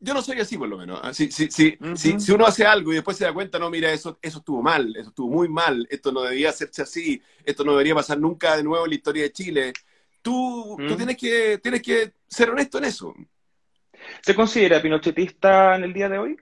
yo 0.00 0.14
no 0.14 0.22
soy 0.22 0.40
así 0.40 0.56
por 0.56 0.68
lo 0.68 0.78
menos. 0.78 0.98
¿ah? 1.02 1.12
Si, 1.12 1.30
si, 1.30 1.50
si, 1.50 1.76
si, 1.96 2.32
uno 2.32 2.46
hace 2.46 2.64
algo 2.64 2.92
y 2.92 2.96
después 2.96 3.16
se 3.16 3.24
da 3.24 3.32
cuenta, 3.32 3.58
no, 3.58 3.70
mira, 3.70 3.92
eso, 3.92 4.18
eso 4.22 4.38
estuvo 4.38 4.62
mal, 4.62 4.94
eso 4.96 5.10
estuvo 5.10 5.28
muy 5.28 5.48
mal, 5.48 5.86
esto 5.90 6.10
no 6.10 6.22
debía 6.22 6.50
hacerse 6.50 6.82
así, 6.82 7.22
esto 7.44 7.64
no 7.64 7.72
debería 7.72 7.94
pasar 7.94 8.18
nunca 8.18 8.56
de 8.56 8.62
nuevo 8.62 8.84
en 8.84 8.90
la 8.90 8.96
historia 8.96 9.22
de 9.24 9.32
Chile, 9.32 9.72
tú, 10.22 10.76
tú 10.78 10.94
mm. 10.94 10.96
tienes, 10.96 11.16
que, 11.16 11.58
tienes 11.58 11.82
que 11.82 12.12
ser 12.26 12.50
honesto 12.50 12.78
en 12.78 12.84
eso. 12.84 13.14
¿Se 14.22 14.34
considera 14.34 14.80
pinochetista 14.80 15.76
en 15.76 15.84
el 15.84 15.92
día 15.92 16.08
de 16.08 16.18
hoy? 16.18 16.36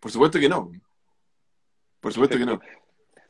Por 0.00 0.10
supuesto 0.10 0.38
que 0.38 0.48
no. 0.48 0.70
Por 2.00 2.12
supuesto 2.12 2.38
que 2.38 2.46
no. 2.46 2.60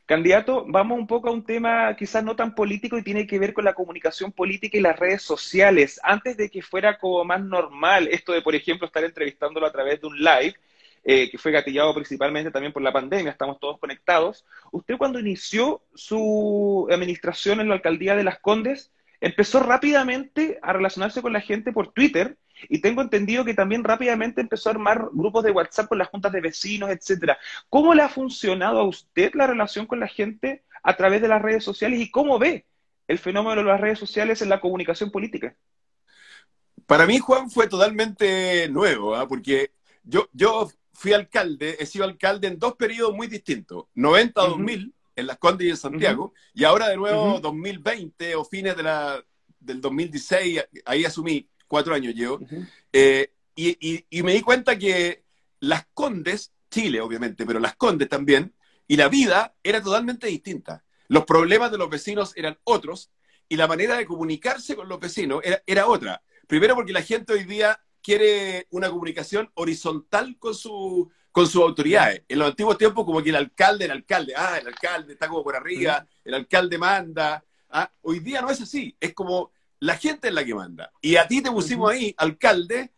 Candidato, 0.04 0.64
vamos 0.68 0.98
un 0.98 1.06
poco 1.06 1.28
a 1.28 1.32
un 1.32 1.44
tema 1.44 1.96
quizás 1.96 2.22
no 2.22 2.36
tan 2.36 2.54
político 2.54 2.96
y 2.96 3.02
tiene 3.02 3.26
que 3.26 3.40
ver 3.40 3.52
con 3.52 3.64
la 3.64 3.74
comunicación 3.74 4.30
política 4.30 4.78
y 4.78 4.80
las 4.80 4.98
redes 4.98 5.22
sociales. 5.22 5.98
Antes 6.02 6.36
de 6.36 6.48
que 6.48 6.62
fuera 6.62 6.96
como 6.96 7.24
más 7.24 7.42
normal 7.42 8.08
esto 8.12 8.32
de, 8.32 8.40
por 8.40 8.54
ejemplo, 8.54 8.86
estar 8.86 9.02
entrevistándolo 9.02 9.66
a 9.66 9.72
través 9.72 10.00
de 10.00 10.06
un 10.06 10.16
live, 10.16 10.54
eh, 11.08 11.30
que 11.30 11.38
fue 11.38 11.52
gatillado 11.52 11.94
principalmente 11.94 12.50
también 12.50 12.72
por 12.72 12.82
la 12.82 12.92
pandemia, 12.92 13.30
estamos 13.30 13.60
todos 13.60 13.78
conectados. 13.78 14.44
Usted 14.72 14.96
cuando 14.98 15.20
inició 15.20 15.84
su 15.94 16.88
administración 16.90 17.60
en 17.60 17.68
la 17.68 17.76
alcaldía 17.76 18.16
de 18.16 18.24
Las 18.24 18.40
Condes, 18.40 18.90
empezó 19.20 19.60
rápidamente 19.60 20.58
a 20.62 20.72
relacionarse 20.72 21.22
con 21.22 21.32
la 21.32 21.40
gente 21.40 21.70
por 21.70 21.92
Twitter 21.92 22.36
y 22.68 22.80
tengo 22.80 23.02
entendido 23.02 23.44
que 23.44 23.54
también 23.54 23.84
rápidamente 23.84 24.40
empezó 24.40 24.68
a 24.68 24.72
armar 24.72 25.08
grupos 25.12 25.44
de 25.44 25.52
WhatsApp 25.52 25.86
con 25.86 25.98
las 25.98 26.08
juntas 26.08 26.32
de 26.32 26.40
vecinos, 26.40 26.90
etcétera. 26.90 27.38
¿Cómo 27.68 27.94
le 27.94 28.02
ha 28.02 28.08
funcionado 28.08 28.80
a 28.80 28.88
usted 28.88 29.32
la 29.34 29.46
relación 29.46 29.86
con 29.86 30.00
la 30.00 30.08
gente 30.08 30.64
a 30.82 30.96
través 30.96 31.22
de 31.22 31.28
las 31.28 31.40
redes 31.40 31.62
sociales 31.62 32.00
y 32.00 32.10
cómo 32.10 32.40
ve 32.40 32.66
el 33.06 33.20
fenómeno 33.20 33.62
de 33.62 33.68
las 33.68 33.80
redes 33.80 34.00
sociales 34.00 34.42
en 34.42 34.48
la 34.48 34.60
comunicación 34.60 35.12
política? 35.12 35.54
Para 36.84 37.06
mí, 37.06 37.20
Juan, 37.20 37.48
fue 37.48 37.68
totalmente 37.68 38.68
nuevo, 38.70 39.14
¿ah? 39.14 39.28
porque 39.28 39.70
yo, 40.02 40.28
yo 40.32 40.68
fui 40.96 41.12
alcalde, 41.12 41.76
he 41.78 41.86
sido 41.86 42.04
alcalde 42.04 42.48
en 42.48 42.58
dos 42.58 42.74
periodos 42.74 43.14
muy 43.14 43.26
distintos, 43.26 43.84
90 43.94 44.40
a 44.40 44.48
2000 44.48 44.94
en 45.14 45.26
Las 45.26 45.38
Condes 45.38 45.66
y 45.66 45.70
en 45.70 45.76
Santiago, 45.76 46.32
y 46.54 46.64
ahora 46.64 46.88
de 46.88 46.96
nuevo 46.96 47.38
2020 47.38 48.34
o 48.34 48.44
fines 48.44 48.76
de 48.76 48.82
la, 48.82 49.22
del 49.60 49.80
2016, 49.80 50.64
ahí 50.86 51.04
asumí, 51.04 51.48
cuatro 51.68 51.94
años 51.94 52.14
llevo, 52.14 52.40
eh, 52.92 53.30
y, 53.54 54.22
me 54.22 54.32
di 54.32 54.40
cuenta 54.40 54.78
que 54.78 55.24
Las 55.60 55.86
Condes, 55.92 56.52
Chile 56.70 57.00
obviamente, 57.00 57.44
pero 57.44 57.60
Las 57.60 57.76
Condes 57.76 58.08
también, 58.08 58.54
y 58.88 58.96
la 58.96 59.08
vida 59.08 59.54
era 59.62 59.82
totalmente 59.82 60.28
distinta. 60.28 60.84
Los 61.08 61.24
problemas 61.24 61.70
de 61.70 61.78
los 61.78 61.90
vecinos 61.90 62.32
eran 62.36 62.58
otros, 62.64 63.10
y 63.48 63.56
la 63.56 63.66
manera 63.66 63.96
de 63.96 64.06
comunicarse 64.06 64.74
con 64.74 64.88
los 64.88 64.98
vecinos 64.98 65.40
era, 65.44 65.62
era 65.66 65.86
otra. 65.86 66.22
Primero 66.46 66.74
porque 66.74 66.92
la 66.92 67.02
gente 67.02 67.32
hoy 67.32 67.44
día 67.44 67.80
quiere 68.06 68.68
una 68.70 68.88
comunicación 68.88 69.50
horizontal 69.54 70.36
con, 70.38 70.54
su, 70.54 71.10
con 71.32 71.44
sus 71.48 71.60
autoridades. 71.60 72.22
En 72.28 72.38
los 72.38 72.50
antiguos 72.50 72.78
tiempos, 72.78 73.04
como 73.04 73.20
que 73.20 73.30
el 73.30 73.34
alcalde, 73.34 73.86
el 73.86 73.90
alcalde, 73.90 74.32
ah, 74.36 74.58
el 74.60 74.68
alcalde 74.68 75.14
está 75.14 75.26
como 75.26 75.42
por 75.42 75.56
arriba, 75.56 76.06
el 76.24 76.34
alcalde 76.34 76.78
manda. 76.78 77.44
Ah, 77.68 77.90
hoy 78.02 78.20
día 78.20 78.40
no 78.40 78.48
es 78.48 78.60
así, 78.60 78.96
es 79.00 79.12
como 79.12 79.50
la 79.80 79.96
gente 79.96 80.28
es 80.28 80.34
la 80.34 80.44
que 80.44 80.54
manda. 80.54 80.92
Y 81.00 81.16
a 81.16 81.26
ti 81.26 81.42
te 81.42 81.50
pusimos 81.50 81.90
ahí, 81.90 82.14
alcalde, 82.16 82.92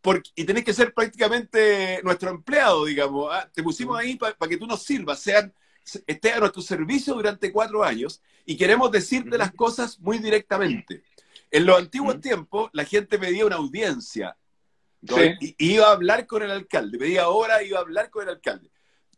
porque, 0.00 0.30
y 0.36 0.44
tenés 0.44 0.62
que 0.62 0.72
ser 0.72 0.94
prácticamente 0.94 2.00
nuestro 2.04 2.30
empleado, 2.30 2.84
digamos. 2.84 3.30
Ah, 3.32 3.50
te 3.52 3.64
pusimos 3.64 3.98
ahí 3.98 4.14
para 4.14 4.48
que 4.48 4.58
tú 4.58 4.68
nos 4.68 4.84
sirvas, 4.84 5.18
sean, 5.18 5.52
esté 6.06 6.34
a 6.34 6.38
nuestro 6.38 6.62
servicio 6.62 7.14
durante 7.14 7.50
cuatro 7.50 7.82
años 7.82 8.22
y 8.46 8.56
queremos 8.56 8.92
decirte 8.92 9.36
las 9.36 9.50
cosas 9.54 9.98
muy 9.98 10.18
directamente. 10.18 11.02
En 11.50 11.66
los 11.66 11.78
antiguos 11.78 12.20
tiempos, 12.20 12.70
la 12.72 12.84
gente 12.84 13.18
pedía 13.18 13.44
una 13.44 13.56
audiencia 13.56 14.36
y, 15.40 15.54
iba 15.58 15.88
a 15.88 15.92
hablar 15.92 16.26
con 16.26 16.42
el 16.42 16.50
alcalde, 16.50 16.98
pedía 16.98 17.28
hora, 17.28 17.62
iba 17.62 17.78
a 17.78 17.82
hablar 17.82 18.10
con 18.10 18.24
el 18.24 18.30
alcalde. 18.30 18.70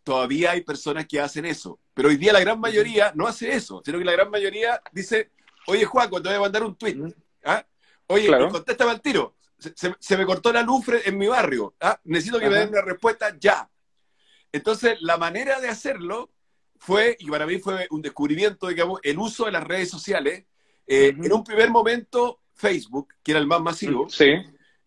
Todavía 0.03 0.53
hay 0.53 0.63
personas 0.63 1.07
que 1.07 1.21
hacen 1.21 1.45
eso, 1.45 1.81
pero 1.95 2.09
hoy 2.09 2.17
día 2.17 2.33
la 2.33 2.41
gran 2.41 2.61
mayoría 2.61 3.13
no 3.15 3.27
hace 3.27 3.53
eso, 3.53 3.83
sino 3.85 3.99
que 3.99 4.05
la 4.05 4.13
gran 4.13 4.31
mayoría 4.31 4.81
dice, 4.93 5.31
oye 5.67 5.85
Juan, 5.85 6.11
te 6.11 6.21
voy 6.21 6.35
a 6.35 6.41
mandar 6.41 6.63
un 6.63 6.77
tweet, 6.77 6.97
¿ah? 7.45 7.65
oye, 8.09 8.27
claro. 8.27 8.51
contéstame 8.51 8.91
al 8.91 9.01
tiro, 9.01 9.37
se, 9.59 10.17
me 10.17 10.27
cortó 10.27 10.53
la 10.53 10.63
luz 10.63 10.85
en 11.05 11.17
mi 11.17 11.27
barrio, 11.27 11.75
¿ah? 11.81 11.99
necesito 12.05 12.39
que 12.39 12.51
me 12.51 12.57
den 12.57 12.69
una 12.69 12.83
respuesta 12.83 13.35
ya. 13.39 13.69
Entonces, 14.53 14.99
la 15.01 15.17
manera 15.17 15.61
de 15.61 15.69
hacerlo 15.69 16.31
fue, 16.79 17.17
y 17.19 17.29
para 17.31 17.47
mí 17.47 17.59
fue 17.59 17.87
un 17.91 18.03
descubrimiento, 18.03 18.69
digamos, 18.69 19.01
el 19.03 19.19
uso 19.19 19.47
de 19.47 19.53
las 19.53 19.65
redes 19.65 19.91
sociales. 19.91 20.45
Eh, 20.87 21.09
en 21.09 21.33
un 21.33 21.43
primer 21.43 21.71
momento, 21.71 22.41
Facebook, 22.53 23.15
que 23.23 23.33
era 23.33 23.41
el 23.41 23.47
más 23.47 23.61
masivo, 23.61 24.09
sí. 24.09 24.35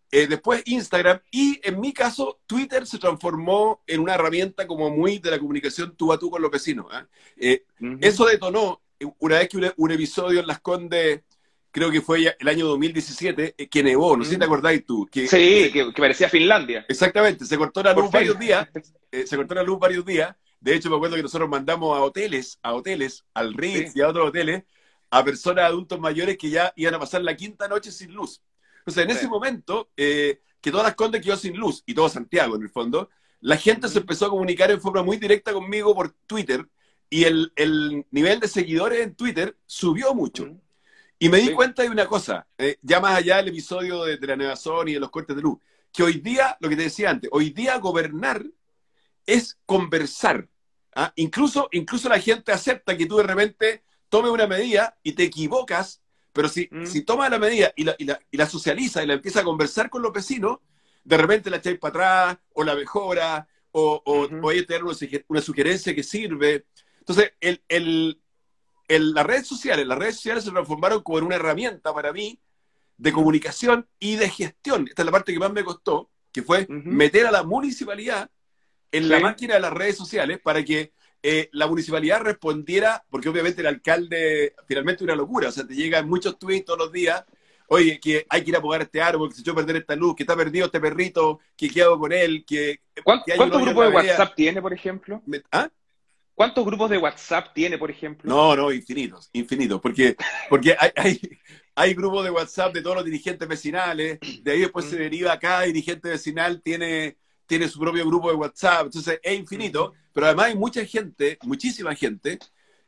Eh, 0.10 0.28
después 0.28 0.64
Instagram 0.66 1.20
y 1.32 1.60
en 1.64 1.82
mi 1.82 1.92
caso 1.92 2.40
Twitter 2.48 2.88
se 2.88 2.98
transformó 2.98 3.84
en 3.86 4.00
una 4.00 4.16
herramienta 4.16 4.66
como 4.66 4.90
muy 4.90 5.20
de 5.20 5.32
la 5.32 5.40
comunicación 5.40 5.96
tú 5.98 6.14
a 6.14 6.18
tú 6.18 6.32
con 6.32 6.42
los 6.42 6.50
vecinos. 6.50 6.88
¿ah? 6.92 7.06
Eh, 7.36 7.66
eso 8.00 8.26
detonó 8.26 8.82
una 9.20 9.40
vez 9.40 9.50
que 9.50 9.74
un, 9.76 9.92
episodio 9.92 10.40
en 10.40 10.48
Las 10.48 10.60
Condes, 10.62 11.24
creo 11.72 11.92
que 11.92 12.02
fue 12.02 12.36
el 12.40 12.48
año 12.48 12.68
2017, 12.68 13.56
eh, 13.58 13.68
que 13.68 13.84
nevó, 13.84 14.16
no 14.16 14.24
sé 14.24 14.32
si 14.32 14.38
te 14.38 14.46
acordáis 14.46 14.86
tú. 14.86 15.08
Que, 15.12 15.28
sí, 15.28 15.72
que, 15.72 15.92
parecía 15.96 16.30
Finlandia. 16.30 16.86
Exactamente, 16.88 17.46
se 17.46 17.58
cortó 17.58 17.84
la 17.84 17.94
luz 17.94 18.10
varios 18.10 18.40
días, 18.40 18.68
se 19.12 19.36
cortó 19.36 19.56
la 19.56 19.64
luz 19.64 19.78
varios 19.78 20.06
días. 20.06 20.36
De 20.60 20.74
hecho, 20.74 20.90
me 20.90 20.96
acuerdo 20.96 21.18
que 21.18 21.22
nosotros 21.22 21.50
mandamos 21.50 21.96
a 21.96 22.02
hoteles, 22.02 22.60
a 22.64 22.74
hoteles, 22.74 23.26
al 23.34 23.54
Ritz 23.54 23.96
y 23.96 24.02
a 24.02 24.08
otros 24.08 24.30
hoteles, 24.30 24.64
a 25.12 25.24
personas 25.24 25.66
adultos 25.66 26.00
mayores 26.00 26.38
que 26.38 26.50
ya 26.50 26.74
iban 26.76 26.96
a 26.96 27.00
pasar 27.00 27.22
la 27.22 27.36
quinta 27.36 27.68
noche 27.68 27.92
sin 27.92 28.14
luz. 28.14 28.42
Entonces, 28.88 29.04
en 29.04 29.10
ese 29.10 29.28
momento, 29.28 29.90
eh, 29.98 30.40
que 30.62 30.72
todas 30.72 30.86
las 30.86 30.96
Condes 30.96 31.22
quedó 31.22 31.36
sin 31.36 31.58
luz, 31.58 31.84
y 31.86 31.94
todo 31.94 32.08
Santiago 32.08 32.56
en 32.56 32.62
el 32.62 32.70
fondo, 32.70 33.10
la 33.42 33.58
gente 33.58 33.90
se 33.90 34.00
empezó 34.00 34.28
a 34.28 34.30
comunicar 34.30 34.72
en 34.72 34.80
forma 34.80 35.04
muy 35.04 35.18
directa 35.18 35.52
conmigo 35.52 35.94
por 35.94 36.14
Twitter, 36.26 36.66
y 37.10 37.26
el, 37.26 37.52
nivel 38.12 38.40
de 38.40 38.48
seguidores 38.48 39.02
en 39.02 39.14
Twitter 39.14 39.58
subió 39.66 40.14
mucho. 40.14 40.56
Y 41.20 41.28
me 41.28 41.40
di 41.40 41.52
cuenta 41.52 41.84
de 41.84 41.90
una 41.90 42.06
cosa, 42.06 42.48
eh, 42.58 42.78
ya 42.82 43.02
más 43.02 43.18
allá 43.18 43.38
del 43.38 43.50
episodio 43.50 44.06
de, 44.06 44.18
la 44.26 44.38
Nevazón 44.38 44.88
y 44.88 44.94
de 44.94 45.02
los 45.02 45.10
cortes 45.10 45.36
de 45.36 45.42
luz, 45.42 45.58
que 45.92 46.04
hoy 46.04 46.22
día, 46.22 46.56
lo 46.62 46.70
que 46.70 46.78
te 46.78 46.84
decía 46.84 47.10
antes, 47.10 47.30
hoy 47.34 47.50
día 47.50 47.78
gobernar 47.80 48.46
es 49.26 49.60
conversar. 49.66 50.48
¿ah? 50.96 51.12
Incluso, 51.18 51.68
incluso 51.74 52.08
la 52.08 52.22
gente 52.22 52.54
acepta 52.54 52.96
que 52.96 53.06
tú 53.06 53.18
de 53.18 53.24
repente 53.24 53.84
tomes 54.08 54.32
una 54.32 54.48
medida 54.48 54.98
y 55.04 55.12
te 55.12 55.24
equivocas 55.24 56.02
pero 56.38 56.50
si, 56.50 56.70
mm. 56.72 56.86
si 56.86 57.02
toma 57.02 57.28
la 57.30 57.40
medida 57.40 57.74
y 57.76 57.84
la, 57.84 57.96
y, 57.98 58.06
la, 58.06 58.20
y 58.30 58.38
la, 58.38 58.48
socializa 58.48 59.04
y 59.04 59.08
la 59.08 59.16
empieza 59.16 59.40
a 59.40 59.44
conversar 59.44 59.90
con 59.90 60.04
los 60.04 60.14
vecinos, 60.14 60.60
de 61.04 61.18
repente 61.18 61.50
la 61.50 61.58
echáis 61.58 61.80
para 61.80 61.90
atrás, 61.90 62.38
o 62.54 62.64
la 62.64 62.76
mejora, 62.76 63.48
o, 63.72 64.02
o, 64.06 64.28
tener 64.30 64.84
una, 64.84 65.42
sugerencia 65.42 65.96
que 65.96 66.04
sirve. 66.04 66.66
Entonces, 67.00 67.34
el, 67.42 67.64
el, 67.68 68.22
el, 68.88 69.14
las 69.16 69.26
redes 69.26 69.48
sociales, 69.48 69.88
las 69.88 69.98
redes 69.98 70.18
sociales 70.18 70.44
se 70.44 70.52
transformaron 70.52 71.02
como 71.02 71.18
en 71.18 71.24
una 71.26 71.38
herramienta 71.38 71.92
para 71.92 72.14
mí 72.14 72.40
de 72.98 73.12
comunicación 73.12 73.88
y 73.98 74.16
de 74.16 74.30
gestión. 74.30 74.88
Esta 74.88 75.02
es 75.02 75.06
la 75.08 75.12
parte 75.12 75.34
que 75.34 75.40
más 75.40 75.52
me 75.52 75.64
costó, 75.64 76.12
que 76.32 76.44
fue 76.44 76.68
meter 76.70 77.26
a 77.26 77.32
la 77.32 77.42
municipalidad 77.42 78.30
en 78.92 79.10
la 79.10 79.20
máquina 79.20 79.56
de 79.56 79.60
las 79.60 79.74
redes 79.74 79.98
sociales 79.98 80.40
para 80.40 80.64
que 80.64 80.94
eh, 81.24 81.50
la 81.52 81.68
municipalidad 81.68 82.22
respondiera, 82.22 83.04
porque 83.10 83.30
obviamente 83.30 83.62
el 83.62 83.68
alcalde 83.68 84.54
finalmente 84.68 85.04
una 85.04 85.16
locura, 85.16 85.50
o 85.50 85.52
sea, 85.52 85.66
te 85.66 85.76
llegan 85.76 86.08
muchos 86.08 86.38
tweets 86.38 86.66
todos 86.66 86.80
los 86.80 86.92
días, 86.92 87.24
oye, 87.68 88.00
que 88.00 88.26
hay 88.30 88.44
que 88.44 88.50
ir 88.50 88.56
a 88.56 88.60
apagar 88.60 88.84
este 88.84 89.02
árbol, 89.02 89.30
que 89.30 89.36
se 89.36 89.42
echó 89.42 89.52
a 89.52 89.56
perder 89.56 89.78
esta 89.78 89.96
luz, 89.96 90.16
que 90.16 90.24
está 90.24 90.36
perdido 90.36 90.68
este 90.68 90.80
perrito, 90.80 91.40
que 91.56 91.70
qué 91.70 91.82
hago 91.82 92.00
con 92.00 92.14
él, 92.14 92.46
que... 92.46 92.80
¿Cuántos 93.04 93.62
grupos 93.62 93.90
de 93.90 93.96
WhatsApp 93.96 94.36
tiene, 94.36 94.62
por 94.62 94.74
ejemplo? 94.74 95.22
¿Ah? 95.52 95.70
¿Cuántos 96.34 96.64
grupos 96.66 96.90
de 96.92 97.00
WhatsApp 97.00 97.54
tiene, 97.54 97.80
por 97.80 97.90
ejemplo? 97.90 98.30
No, 98.30 98.56
no, 98.56 98.72
infinitos, 98.72 99.30
infinitos, 99.34 99.82
porque, 99.82 100.16
porque 100.50 100.76
hay, 100.80 100.92
hay, 100.96 101.20
hay 101.74 101.94
grupos 101.96 102.24
de 102.24 102.30
WhatsApp 102.30 102.74
de 102.74 102.82
todos 102.82 102.98
los 102.98 103.06
dirigentes 103.06 103.48
vecinales, 103.48 104.20
de 104.44 104.52
ahí 104.52 104.60
después 104.60 104.86
se 104.86 104.96
mm. 104.96 105.00
deriva 105.00 105.40
cada 105.40 105.64
dirigente 105.64 106.10
vecinal 106.10 106.62
tiene 106.62 107.18
tiene 107.48 107.68
su 107.68 107.80
propio 107.80 108.06
grupo 108.06 108.30
de 108.30 108.36
WhatsApp, 108.36 108.86
entonces 108.86 109.20
es 109.24 109.40
infinito, 109.40 109.94
pero 110.14 110.28
además 110.28 110.48
hay 110.48 110.56
mucha 110.56 110.86
gente, 110.86 111.40
muchísima 111.44 111.96
gente, 111.96 112.38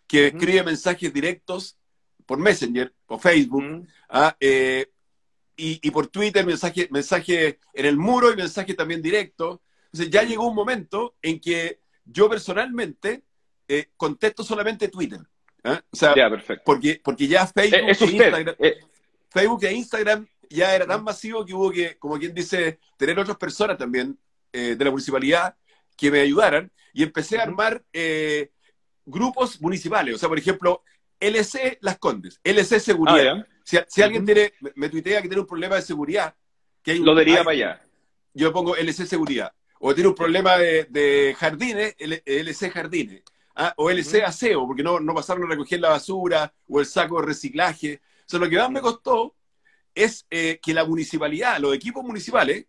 que 0.06 0.28
escribe 0.28 0.64
mensajes 0.64 1.14
directos 1.14 1.78
por 2.26 2.38
Messenger, 2.38 2.94
por 3.06 3.20
Facebook, 3.20 3.88
¿ah? 4.10 4.36
eh, 4.40 4.88
y, 5.56 5.92
por 5.92 6.08
Twitter, 6.08 6.46
mensaje, 6.46 6.88
mensaje 6.92 7.60
en 7.74 7.86
el 7.86 7.98
muro 7.98 8.32
y 8.32 8.36
mensaje 8.38 8.74
también 8.74 9.02
directo. 9.02 9.62
Entonces 9.86 10.10
ya 10.10 10.24
llegó 10.24 10.48
un 10.48 10.56
momento 10.56 11.16
en 11.22 11.40
que 11.40 11.80
yo 12.06 12.30
personalmente 12.30 13.24
eh, 13.68 13.90
contesto 13.98 14.44
solamente 14.44 14.88
Twitter. 14.88 15.20
¿ah? 15.64 15.82
O 15.92 15.96
sea, 15.96 16.14
Porque, 16.64 17.02
porque 17.04 17.28
ya 17.28 17.46
Facebook, 17.46 17.90
e 17.90 18.06
Instagram, 18.06 18.56
eh. 18.60 18.80
Facebook 19.30 19.64
e 19.66 19.74
Instagram 19.74 20.28
ya 20.50 20.76
era 20.76 20.88
tan 20.88 21.04
masivo 21.04 21.46
que 21.46 21.54
hubo 21.54 21.72
que, 21.72 21.98
como 21.98 22.18
quien 22.18 22.34
dice, 22.34 22.80
tener 22.98 23.20
otras 23.20 23.38
personas 23.38 23.78
también 23.78 24.18
eh, 24.52 24.76
de 24.76 24.86
la 24.86 24.92
municipalidad 24.92 25.56
que 25.96 26.12
me 26.12 26.22
ayudaran 26.22 26.72
y 26.94 27.04
empecé 27.04 27.38
a 27.38 27.44
armar 27.44 27.84
eh, 27.94 28.52
grupos 29.06 29.62
municipales. 29.62 30.16
O 30.16 30.18
sea, 30.18 30.30
por 30.30 30.40
ejemplo, 30.40 30.84
LC 31.20 31.78
Las 31.82 31.98
Condes, 31.98 32.40
LC 32.44 32.80
Seguridad. 32.80 33.38
Ah, 33.40 33.86
si, 33.88 34.02
alguien 34.02 34.26
tiene, 34.26 34.54
me, 34.76 34.90
tuitea 34.90 35.22
que 35.22 35.28
tiene 35.28 35.42
un 35.42 35.48
problema 35.48 35.76
de 35.76 35.82
seguridad, 35.84 36.36
que 36.82 36.92
hay 36.92 37.00
lo 37.00 37.14
diría 37.14 37.44
para 37.44 37.52
allá. 37.52 37.82
Yo 38.34 38.52
pongo 38.52 38.76
LC 38.76 39.06
Seguridad. 39.06 39.54
O 39.80 39.94
tiene 39.94 40.10
un 40.10 40.16
problema 40.16 40.58
de, 40.58 41.36
jardines, 41.38 41.96
LC 42.00 42.72
Jardines. 42.72 43.24
¿ah? 43.56 43.74
O 43.78 43.90
LC 43.90 44.24
Aseo, 44.24 44.66
porque 44.66 44.84
no, 44.84 45.00
no 45.00 45.14
pasaron 45.14 45.44
a 45.44 45.50
recoger 45.50 45.80
la 45.80 45.90
basura 45.90 46.54
o 46.68 46.80
el 46.80 46.86
saco 46.86 47.20
de 47.20 47.28
reciclaje. 47.28 48.02
O 48.22 48.24
sea, 48.26 48.40
lo 48.40 48.50
que 48.50 48.58
más 48.58 48.72
me 48.72 48.82
costó 48.82 49.36
es 49.94 50.26
eh, 50.30 50.60
que 50.62 50.74
la 50.74 50.86
municipalidad, 50.86 51.60
los 51.60 51.74
equipos 51.74 52.04
municipales, 52.04 52.66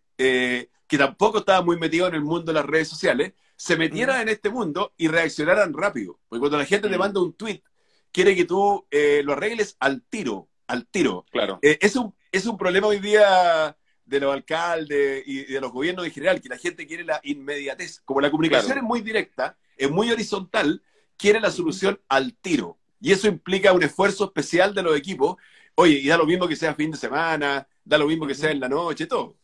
que 0.91 0.99
tampoco 0.99 1.39
estaban 1.39 1.65
muy 1.65 1.79
metidos 1.79 2.09
en 2.09 2.17
el 2.17 2.23
mundo 2.23 2.53
de 2.53 2.55
las 2.55 2.67
redes 2.67 2.89
sociales, 2.89 3.33
se 3.55 3.77
metieran 3.77 4.23
en 4.23 4.29
este 4.29 4.51
mundo 4.51 4.93
y 4.97 5.07
reaccionaran 5.07 5.73
rápido. 5.73 6.19
Porque 6.29 6.41
cuando 6.41 6.59
la 6.59 6.65
gente 6.65 6.89
te 6.89 6.99
manda 6.99 7.23
un 7.23 7.33
tweet, 7.33 7.63
quiere 8.11 8.35
que 8.35 8.45
tú 8.45 8.85
eh, 8.91 9.23
lo 9.25 9.35
arregles 9.35 9.77
al 9.79 10.03
tiro, 10.03 10.49
al 10.67 10.89
tiro. 10.89 11.25
Claro. 11.31 11.61
Eh, 11.63 11.79
es, 11.81 11.95
un, 11.95 12.13
es 12.33 12.45
un 12.45 12.59
problema 12.59 12.89
hoy 12.89 12.99
día 12.99 13.77
de 14.05 14.19
los 14.19 14.35
alcaldes 14.35 15.23
y 15.27 15.45
de 15.45 15.61
los 15.61 15.71
gobiernos 15.71 16.05
en 16.05 16.11
general, 16.11 16.41
que 16.41 16.49
la 16.49 16.59
gente 16.59 16.89
quiere 16.89 17.05
la 17.05 17.21
inmediatez. 17.23 18.01
Como 18.01 18.21
la 18.21 18.33
comunicación 18.33 18.79
es 18.79 18.83
muy 18.83 19.01
directa, 19.01 19.57
es 19.77 19.89
muy 19.89 20.11
horizontal, 20.11 20.83
quiere 21.17 21.39
la 21.39 21.53
solución 21.53 22.01
al 22.09 22.35
tiro. 22.35 22.79
Y 23.01 23.13
eso 23.13 23.29
implica 23.29 23.73
un 23.73 23.85
esfuerzo 23.85 24.25
especial 24.25 24.75
de 24.75 24.83
los 24.83 24.97
equipos. 24.97 25.37
Oye, 25.77 26.01
y 26.01 26.09
da 26.09 26.17
lo 26.17 26.27
mismo 26.27 26.49
que 26.49 26.57
sea 26.57 26.75
fin 26.75 26.91
de 26.91 26.97
semana, 26.97 27.69
da 27.85 27.97
lo 27.97 28.09
mismo 28.09 28.27
que 28.27 28.35
sea 28.35 28.51
en 28.51 28.59
la 28.59 28.69
noche, 28.69 29.07
todo. 29.07 29.37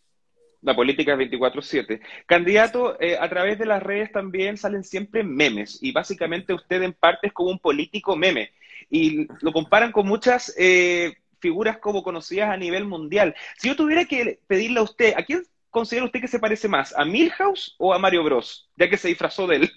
La 0.67 0.75
política 0.75 1.13
es 1.13 1.31
24-7. 1.31 2.01
Candidato, 2.27 3.01
eh, 3.01 3.17
a 3.21 3.29
través 3.29 3.57
de 3.57 3.67
las 3.67 3.81
redes 3.81 4.11
también 4.11 4.57
salen 4.57 4.83
siempre 4.83 5.23
memes 5.23 5.79
y 5.81 5.93
básicamente 5.93 6.53
usted 6.53 6.83
en 6.83 6.93
parte 6.93 7.29
es 7.29 7.33
como 7.33 7.51
un 7.51 7.61
político 7.61 8.17
meme 8.17 8.51
y 8.91 9.29
lo 9.43 9.53
comparan 9.53 9.93
con 9.93 10.09
muchas 10.09 10.53
eh, 10.59 11.19
figuras 11.39 11.79
como 11.79 12.03
conocidas 12.03 12.51
a 12.51 12.57
nivel 12.57 12.85
mundial. 12.85 13.37
Si 13.57 13.69
yo 13.69 13.77
tuviera 13.77 14.07
que 14.07 14.41
pedirle 14.49 14.81
a 14.81 14.83
usted, 14.83 15.15
¿a 15.17 15.23
quién 15.23 15.45
considera 15.71 16.07
usted 16.07 16.21
que 16.21 16.27
se 16.27 16.41
parece 16.41 16.67
más? 16.67 16.93
¿A 16.99 17.05
Milhouse 17.05 17.77
o 17.79 17.95
a 17.95 18.01
Mario 18.01 18.25
Bros? 18.25 18.69
Ya 18.75 18.91
que 18.91 18.97
se 18.97 19.07
disfrazó 19.07 19.47
de 19.47 19.57
él. 19.57 19.71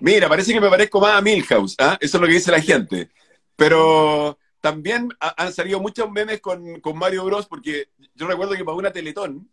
Mira, 0.00 0.30
parece 0.30 0.54
que 0.54 0.62
me 0.62 0.70
parezco 0.70 0.98
más 0.98 1.14
a 1.14 1.20
Milhouse, 1.20 1.76
¿ah? 1.78 1.98
eso 2.00 2.16
es 2.16 2.20
lo 2.22 2.26
que 2.26 2.32
dice 2.32 2.50
la 2.50 2.62
gente. 2.62 3.10
Pero 3.54 4.38
también 4.60 5.08
han 5.20 5.52
salido 5.52 5.80
muchos 5.80 6.10
memes 6.10 6.40
con, 6.40 6.80
Mario 6.94 7.24
Bros. 7.24 7.46
porque 7.46 7.88
yo 8.14 8.26
recuerdo 8.26 8.54
que 8.54 8.64
para 8.64 8.76
una 8.76 8.92
Teletón. 8.92 9.50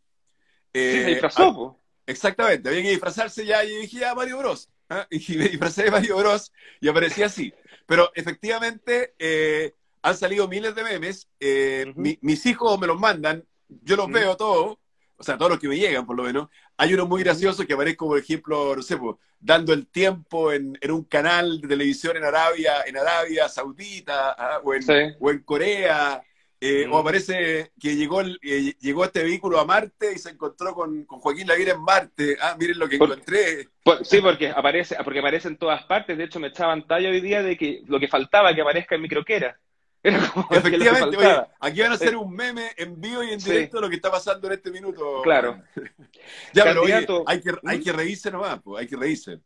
Eh, 0.74 0.92
sí, 0.92 1.00
se 1.04 1.10
disfrazó. 1.12 1.80
exactamente, 2.06 2.68
había 2.68 2.82
que 2.82 2.90
disfrazarse 2.90 3.46
ya 3.46 3.64
y 3.64 3.76
dije, 3.82 4.06
a 4.06 4.16
Mario 4.16 4.40
Bros. 4.40 4.70
¿ah? 4.90 5.08
Y 5.12 5.38
me 5.38 5.48
disfrazé 5.48 5.84
de 5.84 5.92
Mario 5.92 6.18
Bros. 6.18 6.52
y 6.82 6.88
aparecía 6.88 7.28
así. 7.28 7.54
Pero 7.86 8.12
efectivamente 8.16 9.14
eh, 9.20 9.74
han 10.02 10.18
salido 10.18 10.48
miles 10.48 10.76
de 10.76 10.84
memes. 10.84 11.28
Eh, 11.40 11.94
mis 11.96 12.46
hijos 12.46 12.80
me 12.80 12.88
los 12.88 13.00
mandan, 13.00 13.46
yo 13.68 13.96
los 13.96 14.10
veo 14.10 14.36
todos, 14.36 14.78
o 15.18 15.24
sea, 15.24 15.38
todos 15.38 15.52
los 15.52 15.60
que 15.60 15.68
me 15.68 15.78
llegan 15.78 16.06
por 16.06 16.16
lo 16.18 16.24
menos. 16.24 16.50
Hay 16.78 16.94
uno 16.94 17.06
muy 17.06 17.24
gracioso 17.24 17.66
que 17.66 17.74
aparezco, 17.74 18.08
por 18.08 18.20
ejemplo, 18.20 18.76
no 18.76 18.82
sé, 18.82 18.98
pues, 18.98 19.16
dando 19.40 19.74
el 19.74 19.88
tiempo 19.88 20.52
en, 20.52 20.78
un 20.90 21.04
canal 21.04 21.62
de 21.62 21.68
televisión 21.68 22.18
en 22.18 22.24
Arabia, 22.24 22.84
en 22.86 22.98
Arabia 22.98 23.48
Saudita 23.48 24.36
¿ah? 24.38 24.62
o, 24.64 24.74
en, 24.74 25.40
Corea. 25.40 26.22
Eh, 26.60 26.88
o 26.90 26.98
aparece 26.98 27.72
que 27.80 27.96
llegó, 27.96 28.22
eh, 28.22 28.74
llegó 28.80 29.06
este 29.06 29.24
vehículo 29.24 29.60
a 29.60 29.66
Marte 29.66 30.14
y 30.16 30.18
se 30.18 30.32
encontró 30.32 30.74
con, 30.74 31.06
Joaquín 31.06 31.48
Lavín 31.48 31.70
en 31.70 31.82
Marte. 31.82 32.38
Ah, 32.42 32.56
miren 32.60 32.80
lo 32.80 32.90
que 32.90 32.96
encontré. 32.96 33.70
sí, 34.04 34.20
porque 34.22 34.50
aparece, 34.50 34.98
porque 35.04 35.20
aparece 35.20 35.48
en 35.48 35.58
todas 35.58 35.84
partes. 35.84 36.18
De 36.18 36.24
hecho, 36.24 36.40
me 36.40 36.48
echaban 36.48 36.88
talla 36.88 37.10
hoy 37.10 37.22
día 37.22 37.44
de 37.44 37.56
que 37.56 37.84
lo 37.88 38.00
que 38.00 38.08
faltaba 38.08 38.54
que 38.54 38.62
aparezca 38.62 38.96
en 38.96 39.02
microquera. 39.02 39.60
Efectivamente, 40.52 41.18
oye, 41.18 41.42
aquí 41.60 41.82
van 41.82 41.92
a 41.92 41.96
hacer 41.96 42.16
un 42.16 42.34
meme 42.34 42.72
en 42.78 43.00
vivo 43.00 43.24
y 43.24 43.32
en 43.32 43.40
directo 43.40 43.78
de 43.78 43.82
lo 43.82 43.90
que 43.90 43.96
está 43.96 44.12
pasando 44.12 44.48
en 44.48 44.54
este 44.54 44.72
minuto. 44.72 45.22
Claro. 45.24 45.62
ya, 46.54 46.64
pero 46.64 46.84
hay 47.28 47.42
que, 47.42 47.52
hay 47.66 47.80
que 47.80 47.92
reírse 47.92 48.32
nomás, 48.32 48.62
pues, 48.64 48.82
hay 48.82 48.88
que 48.88 48.96
reírse. 48.96 49.40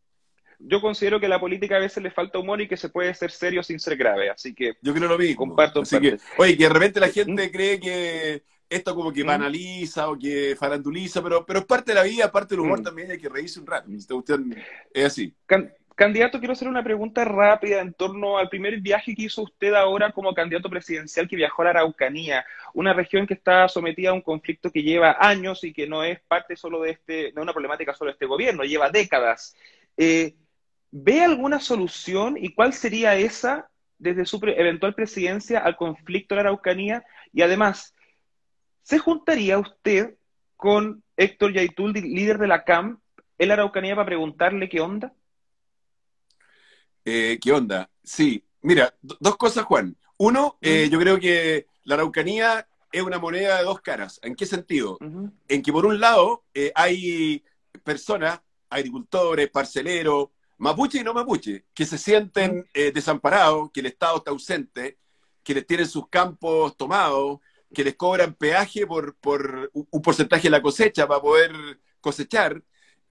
Yo 0.60 0.82
considero 0.82 1.20
que 1.20 1.28
a 1.28 1.30
la 1.30 1.40
política 1.40 1.78
a 1.78 1.80
veces 1.80 2.04
le 2.04 2.12
falta 2.12 2.38
humor 2.38 2.60
y 2.60 2.68
que 2.68 2.76
se 2.76 2.90
puede 2.90 3.14
ser 3.14 3.32
serio 3.32 3.64
sin 3.64 3.80
ser 3.80 3.96
grave, 3.96 4.30
así 4.30 4.54
que... 4.54 4.74
Yo 4.82 4.94
creo 4.94 5.08
lo 5.08 5.18
mismo. 5.18 5.38
Comparto. 5.38 5.82
Así 5.82 6.00
que, 6.02 6.18
oye, 6.38 6.58
que 6.58 6.64
de 6.64 6.70
repente 6.70 7.00
la 7.00 7.08
gente 7.08 7.50
cree 7.50 7.80
que 7.80 8.44
esto 8.70 8.94
como 8.94 9.12
que 9.12 9.24
banaliza 9.24 10.10
o 10.10 10.20
que 10.20 10.56
faranduliza, 10.58 11.24
pero, 11.24 11.46
pero 11.46 11.60
es 11.60 11.66
parte 11.66 11.92
de 11.92 11.96
la 11.96 12.04
vida, 12.04 12.32
parte 12.32 12.56
del 12.56 12.60
humor 12.62 12.82
también, 12.82 13.10
hay 13.10 13.18
que 13.18 13.30
reírse 13.30 13.60
un 13.60 13.66
rato. 13.66 13.90
Usted, 13.90 14.40
es 14.94 15.06
así. 15.06 15.34
Candidato, 16.00 16.40
quiero 16.40 16.54
hacer 16.54 16.70
una 16.70 16.82
pregunta 16.82 17.26
rápida 17.26 17.82
en 17.82 17.92
torno 17.92 18.38
al 18.38 18.48
primer 18.48 18.80
viaje 18.80 19.14
que 19.14 19.24
hizo 19.24 19.42
usted 19.42 19.74
ahora 19.74 20.14
como 20.14 20.34
candidato 20.34 20.70
presidencial 20.70 21.28
que 21.28 21.36
viajó 21.36 21.62
a 21.62 21.66
la 21.66 21.72
Araucanía, 21.72 22.46
una 22.74 22.94
región 22.94 23.28
que 23.28 23.34
está 23.34 23.68
sometida 23.68 24.12
a 24.12 24.14
un 24.14 24.22
conflicto 24.22 24.72
que 24.72 24.82
lleva 24.82 25.18
años 25.20 25.62
y 25.66 25.74
que 25.74 25.88
no 25.88 26.06
es 26.06 26.22
parte 26.22 26.56
solo 26.56 26.84
de 26.84 26.92
este, 26.92 27.34
no 27.34 27.42
una 27.42 27.52
problemática 27.52 27.94
solo 27.94 28.12
de 28.12 28.14
este 28.14 28.28
gobierno, 28.28 28.64
lleva 28.64 28.90
décadas. 28.90 29.58
Eh, 29.98 30.36
¿Ve 30.90 31.22
alguna 31.22 31.60
solución 31.60 32.38
y 32.40 32.54
cuál 32.54 32.72
sería 32.72 33.18
esa 33.18 33.70
desde 33.98 34.26
su 34.26 34.40
eventual 34.42 34.96
presidencia 34.96 35.60
al 35.60 35.76
conflicto 35.76 36.34
de 36.34 36.44
la 36.44 36.50
Araucanía? 36.52 37.04
Y 37.34 37.42
además, 37.42 37.94
¿se 38.84 39.00
juntaría 39.00 39.60
usted 39.60 40.16
con 40.56 41.04
Héctor 41.18 41.52
Yaitul, 41.52 41.92
líder 41.92 42.38
de 42.38 42.48
la 42.48 42.64
CAM, 42.64 43.02
en 43.38 43.52
Araucanía 43.52 43.96
para 43.96 44.06
preguntarle 44.06 44.70
qué 44.70 44.80
onda? 44.80 45.12
Eh, 47.12 47.40
¿Qué 47.42 47.52
onda? 47.52 47.90
Sí, 48.04 48.46
mira, 48.62 48.96
dos 49.02 49.36
cosas, 49.36 49.66
Juan. 49.66 49.98
Uno, 50.18 50.60
eh, 50.62 50.90
yo 50.92 51.00
creo 51.00 51.20
que 51.20 51.66
la 51.86 51.96
Araucanía 51.96 52.68
es 52.92 53.02
una 53.02 53.18
moneda 53.18 53.58
de 53.58 53.64
dos 53.64 53.82
caras. 53.82 54.20
¿En 54.22 54.36
qué 54.36 54.46
sentido? 54.46 55.00
En 55.48 55.64
que 55.64 55.72
por 55.72 55.88
un 55.88 56.00
lado 56.00 56.44
eh, 56.54 56.72
hay 56.76 57.44
personas, 57.84 58.40
agricultores, 58.70 59.50
parceleros, 59.50 60.28
mapuche 60.60 61.00
y 61.00 61.04
no 61.04 61.16
mapuche, 61.16 61.66
que 61.74 61.88
se 61.88 61.98
sienten 61.98 62.68
desamparados, 62.74 63.72
que 63.72 63.80
el 63.80 63.88
Estado 63.88 64.18
está 64.18 64.30
ausente, 64.30 65.00
que 65.44 65.56
les 65.56 65.66
tienen 65.66 65.88
sus 65.88 66.10
campos 66.10 66.78
tomados, 66.78 67.40
que 67.74 67.84
les 67.84 67.96
cobran 67.96 68.36
peaje 68.36 68.86
por, 68.86 69.16
por 69.16 69.72
un 69.74 70.02
porcentaje 70.04 70.44
de 70.44 70.52
la 70.52 70.62
cosecha 70.62 71.08
para 71.08 71.22
poder 71.22 71.52
cosechar, 72.02 72.62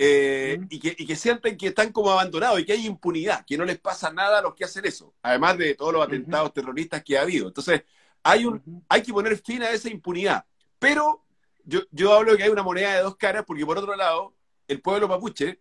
eh, 0.00 0.60
y, 0.70 0.78
que, 0.78 1.16
sienten 1.16 1.56
que 1.56 1.68
están 1.68 1.90
como 1.90 2.12
abandonados 2.12 2.60
y 2.60 2.64
que 2.64 2.72
hay 2.72 2.86
impunidad, 2.86 3.44
que 3.44 3.58
no 3.58 3.64
les 3.64 3.80
pasa 3.80 4.12
nada 4.12 4.38
a 4.38 4.42
los 4.42 4.54
que 4.54 4.64
hacen 4.64 4.84
eso, 4.84 5.12
además 5.22 5.58
de 5.58 5.74
todos 5.74 5.92
los 5.92 6.06
atentados 6.06 6.52
terroristas 6.52 7.02
que 7.02 7.18
ha 7.18 7.22
habido. 7.22 7.48
Entonces, 7.48 7.82
hay, 8.22 8.44
un, 8.44 8.84
hay 8.88 9.02
que 9.02 9.12
poner 9.12 9.36
fin 9.38 9.62
a 9.64 9.70
esa 9.70 9.90
impunidad. 9.90 10.44
Pero 10.78 11.24
yo, 11.64 11.80
yo 11.90 12.14
hablo 12.14 12.36
que 12.36 12.44
hay 12.44 12.48
una 12.48 12.62
moneda 12.62 12.94
de 12.94 13.02
dos 13.02 13.16
caras, 13.16 13.44
porque 13.44 13.66
por 13.66 13.76
otro 13.76 13.96
lado, 13.96 14.34
el 14.68 14.80
pueblo 14.80 15.08
mapuche, 15.08 15.58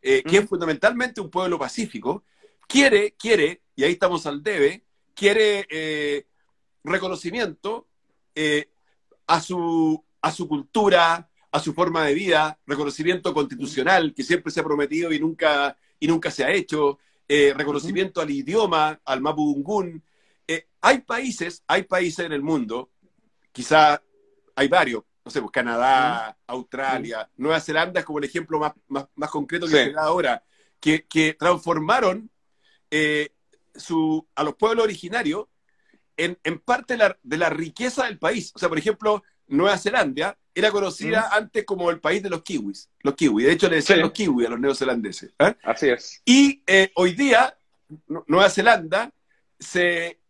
eh, 0.00 0.22
que 0.22 0.38
es 0.38 0.48
fundamentalmente 0.48 1.20
un 1.20 1.30
pueblo 1.30 1.58
pacífico, 1.58 2.24
quiere, 2.66 3.12
quiere, 3.18 3.60
y 3.76 3.84
ahí 3.84 3.92
estamos 3.92 4.24
al 4.26 4.42
debe, 4.42 4.82
quiere 5.14 5.66
eh, 5.68 6.26
reconocimiento 6.82 7.86
a, 9.26 9.40
su, 9.42 10.02
a 10.22 10.32
su 10.32 10.48
cultura, 10.48 11.28
a 11.54 11.60
su 11.60 11.72
forma 11.72 12.04
de 12.04 12.14
vida, 12.14 12.58
reconocimiento 12.66 13.32
constitucional 13.32 14.12
que 14.12 14.24
siempre 14.24 14.50
se 14.50 14.58
ha 14.58 14.64
prometido 14.64 15.12
y 15.12 15.20
nunca, 15.20 15.78
y 16.00 16.08
nunca 16.08 16.32
se 16.32 16.42
ha 16.42 16.50
hecho, 16.50 16.98
eh, 17.28 17.54
reconocimiento 17.56 18.20
al 18.20 18.28
idioma, 18.28 19.00
al 19.04 19.20
mapudungún. 19.20 20.02
Eh, 20.48 20.66
hay 20.80 21.02
países, 21.02 21.62
hay 21.68 21.84
países 21.84 22.26
en 22.26 22.32
el 22.32 22.42
mundo, 22.42 22.90
quizá 23.52 24.02
hay 24.56 24.66
varios, 24.66 25.04
no 25.24 25.30
sé, 25.30 25.40
pues 25.40 25.52
Canadá, 25.52 26.36
Australia, 26.48 27.30
Nueva 27.36 27.60
Zelanda 27.60 28.00
es 28.00 28.06
como 28.06 28.18
el 28.18 28.24
ejemplo 28.24 28.58
más, 28.58 28.72
más, 29.14 29.30
concreto 29.30 29.66
que 29.66 29.72
se 29.74 29.92
da 29.92 30.06
ahora, 30.06 30.42
que, 30.80 31.36
transformaron 31.38 32.30
eh, 32.90 33.32
su, 33.76 34.26
a 34.34 34.42
los 34.42 34.56
pueblos 34.56 34.82
originarios 34.82 35.46
en, 36.16 36.36
parte 36.64 36.98
de 37.22 37.36
la 37.36 37.50
riqueza 37.50 38.06
del 38.06 38.18
país. 38.18 38.50
O 38.56 38.58
sea, 38.58 38.68
por 38.68 38.78
ejemplo, 38.78 39.22
Nueva 39.48 39.78
Zelanda 39.78 40.36
era 40.54 40.70
conocida 40.70 41.28
antes 41.32 41.64
como 41.64 41.90
el 41.90 42.00
país 42.00 42.22
de 42.22 42.30
los 42.30 42.42
kiwis. 42.42 42.88
Los 43.00 43.14
kiwis. 43.14 43.46
De 43.46 43.52
hecho, 43.52 43.68
le 43.68 43.76
decían 43.76 44.00
los 44.00 44.12
kiwis 44.12 44.46
a 44.46 44.50
los 44.50 44.60
neozelandeses. 44.60 45.34
¿eh? 45.38 45.54
Así 45.62 45.88
es. 45.88 46.22
Y 46.24 46.62
eh, 46.66 46.92
hoy 46.94 47.12
día, 47.12 47.56
Nueva 48.28 48.48
Zelanda, 48.48 49.10
se, 49.58 50.20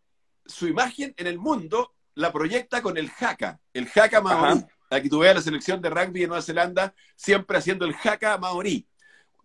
su 0.46 0.66
imagen 0.66 1.14
en 1.16 1.26
el 1.26 1.38
mundo 1.38 1.94
la 2.14 2.32
proyecta 2.32 2.80
con 2.80 2.96
el 2.96 3.10
haka, 3.20 3.60
el 3.72 3.88
haka 3.94 4.20
maorí. 4.20 4.64
Aquí 4.90 5.08
tú 5.08 5.18
veas 5.18 5.34
la 5.34 5.42
selección 5.42 5.80
de 5.80 5.90
rugby 5.90 6.20
de 6.20 6.28
Nueva 6.28 6.42
Zelanda 6.42 6.94
siempre 7.16 7.58
haciendo 7.58 7.84
el 7.84 7.94
haka 7.94 8.38
maorí. 8.38 8.86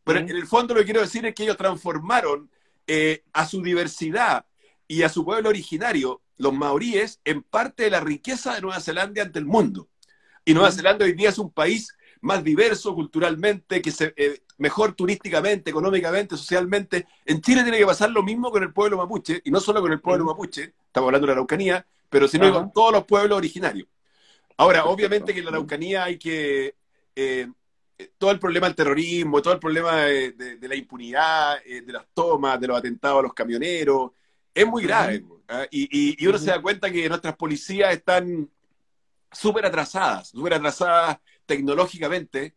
Pero 0.03 0.19
en 0.19 0.29
el 0.29 0.47
fondo 0.47 0.73
lo 0.73 0.79
que 0.79 0.85
quiero 0.85 1.01
decir 1.01 1.25
es 1.25 1.35
que 1.35 1.43
ellos 1.43 1.57
transformaron 1.57 2.49
eh, 2.87 3.23
a 3.33 3.45
su 3.45 3.61
diversidad 3.61 4.45
y 4.87 5.03
a 5.03 5.09
su 5.09 5.23
pueblo 5.25 5.49
originario 5.49 6.21
los 6.39 6.53
maoríes 6.53 7.19
en 7.25 7.43
parte 7.43 7.83
de 7.83 7.91
la 7.91 7.99
riqueza 7.99 8.55
de 8.55 8.61
Nueva 8.61 8.79
Zelanda 8.79 9.21
ante 9.21 9.37
el 9.39 9.45
mundo. 9.45 9.89
Y 10.45 10.53
Nueva 10.53 10.71
Zelanda 10.71 11.05
hoy 11.05 11.13
día 11.13 11.29
es 11.29 11.37
un 11.37 11.51
país 11.51 11.93
más 12.21 12.43
diverso 12.43 12.95
culturalmente, 12.95 13.81
que 13.81 13.91
se, 13.91 14.13
eh, 14.17 14.41
mejor 14.57 14.93
turísticamente, 14.93 15.69
económicamente, 15.69 16.37
socialmente. 16.37 17.05
En 17.25 17.41
Chile 17.41 17.63
tiene 17.63 17.77
que 17.77 17.85
pasar 17.85 18.09
lo 18.09 18.23
mismo 18.23 18.51
con 18.51 18.63
el 18.63 18.73
pueblo 18.73 18.97
mapuche, 18.97 19.41
y 19.43 19.51
no 19.51 19.59
solo 19.59 19.81
con 19.81 19.91
el 19.91 20.01
pueblo 20.01 20.25
mapuche, 20.25 20.73
estamos 20.87 21.07
hablando 21.07 21.27
de 21.27 21.27
la 21.27 21.33
Araucanía, 21.33 21.85
pero 22.09 22.27
sino 22.27 22.51
con 22.51 22.71
todos 22.71 22.93
los 22.93 23.05
pueblos 23.05 23.37
originarios. 23.37 23.87
Ahora, 24.57 24.85
obviamente 24.85 25.33
que 25.33 25.39
en 25.39 25.45
la 25.45 25.51
Araucanía 25.51 26.05
hay 26.05 26.17
que... 26.17 26.75
Eh, 27.15 27.47
todo 28.17 28.31
el 28.31 28.39
problema 28.39 28.67
del 28.67 28.77
terrorismo, 28.77 29.41
todo 29.41 29.53
el 29.53 29.59
problema 29.59 30.05
de, 30.05 30.57
la 30.61 30.75
impunidad, 30.75 31.57
eh, 31.65 31.81
de 31.81 31.91
las 31.91 32.05
tomas, 32.13 32.57
de 32.59 32.67
los 32.67 32.77
atentados 32.77 33.19
a 33.19 33.23
los 33.23 33.33
camioneros, 33.33 34.11
es 34.53 34.65
muy 34.65 34.83
grave. 34.83 35.23
¿ah? 35.47 35.65
Y, 35.71 36.25
uno 36.27 36.37
se 36.37 36.51
da 36.51 36.61
cuenta 36.61 36.91
que 36.91 37.07
nuestras 37.07 37.35
policías 37.35 37.93
están 37.93 38.49
súper 39.31 39.65
atrasadas, 39.65 40.29
súper 40.29 40.55
atrasadas 40.55 41.19
tecnológicamente. 41.45 42.55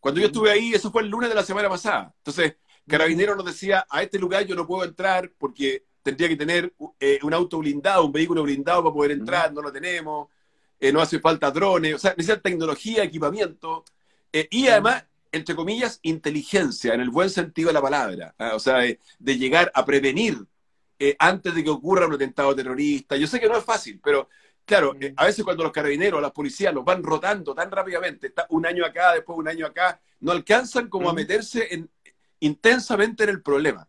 Cuando 0.00 0.20
yo 0.20 0.28
estuve 0.28 0.50
ahí, 0.50 0.72
eso 0.72 0.90
fue 0.90 1.02
el 1.02 1.08
lunes 1.08 1.28
de 1.28 1.34
la 1.34 1.42
semana 1.42 1.68
pasada. 1.68 2.14
Entonces, 2.18 2.56
Carabinero 2.86 3.36
nos 3.36 3.44
decía, 3.44 3.86
a 3.90 4.02
este 4.02 4.18
lugar 4.18 4.46
yo 4.46 4.54
no 4.54 4.66
puedo 4.66 4.84
entrar 4.84 5.30
porque 5.38 5.84
tendría 6.02 6.28
que 6.28 6.36
tener 6.36 6.72
eh, 6.98 7.18
un 7.22 7.34
auto 7.34 7.58
blindado, 7.58 8.06
un 8.06 8.12
vehículo 8.12 8.42
blindado 8.42 8.82
para 8.82 8.94
poder 8.94 9.10
entrar, 9.12 9.52
no 9.52 9.60
lo 9.60 9.70
tenemos, 9.70 10.28
eh, 10.80 10.92
no 10.92 11.00
hace 11.00 11.18
falta 11.18 11.50
drones, 11.50 11.94
o 11.94 11.98
sea, 11.98 12.14
necesita 12.16 12.40
tecnología, 12.40 13.02
equipamiento, 13.02 13.84
eh, 14.32 14.48
y 14.50 14.68
además, 14.68 15.04
entre 15.32 15.54
comillas, 15.54 15.98
inteligencia, 16.02 16.94
en 16.94 17.00
el 17.00 17.10
buen 17.10 17.30
sentido 17.30 17.68
de 17.68 17.74
la 17.74 17.82
palabra, 17.82 18.34
¿ah? 18.38 18.52
o 18.54 18.60
sea, 18.60 18.76
de, 18.78 18.98
llegar 19.38 19.70
a 19.74 19.84
prevenir 19.84 20.38
antes 21.18 21.54
de 21.54 21.64
que 21.64 21.70
ocurra 21.70 22.06
un 22.06 22.14
atentado 22.14 22.54
terrorista. 22.54 23.16
Yo 23.16 23.26
sé 23.26 23.38
que 23.38 23.48
no 23.48 23.56
es 23.56 23.64
fácil, 23.64 24.00
pero 24.02 24.28
claro, 24.68 24.94
a 25.16 25.24
veces 25.24 25.44
cuando 25.44 25.64
los 25.64 25.72
carabineros, 25.72 26.20
las 26.20 26.32
policías 26.32 26.74
los 26.74 26.84
van 26.84 27.02
rotando 27.02 27.54
tan 27.54 27.70
rápidamente, 27.70 28.28
está 28.28 28.46
un 28.50 28.66
año 28.66 28.84
acá, 28.84 29.14
después 29.14 29.38
un 29.38 29.48
año 29.48 29.66
acá, 29.66 30.00
no 30.20 30.30
alcanzan 30.30 30.88
como 30.88 31.08
a 31.08 31.14
meterse 31.14 31.74
en, 31.74 31.90
intensamente 32.40 33.24
en 33.24 33.30
el 33.30 33.42
problema. 33.42 33.88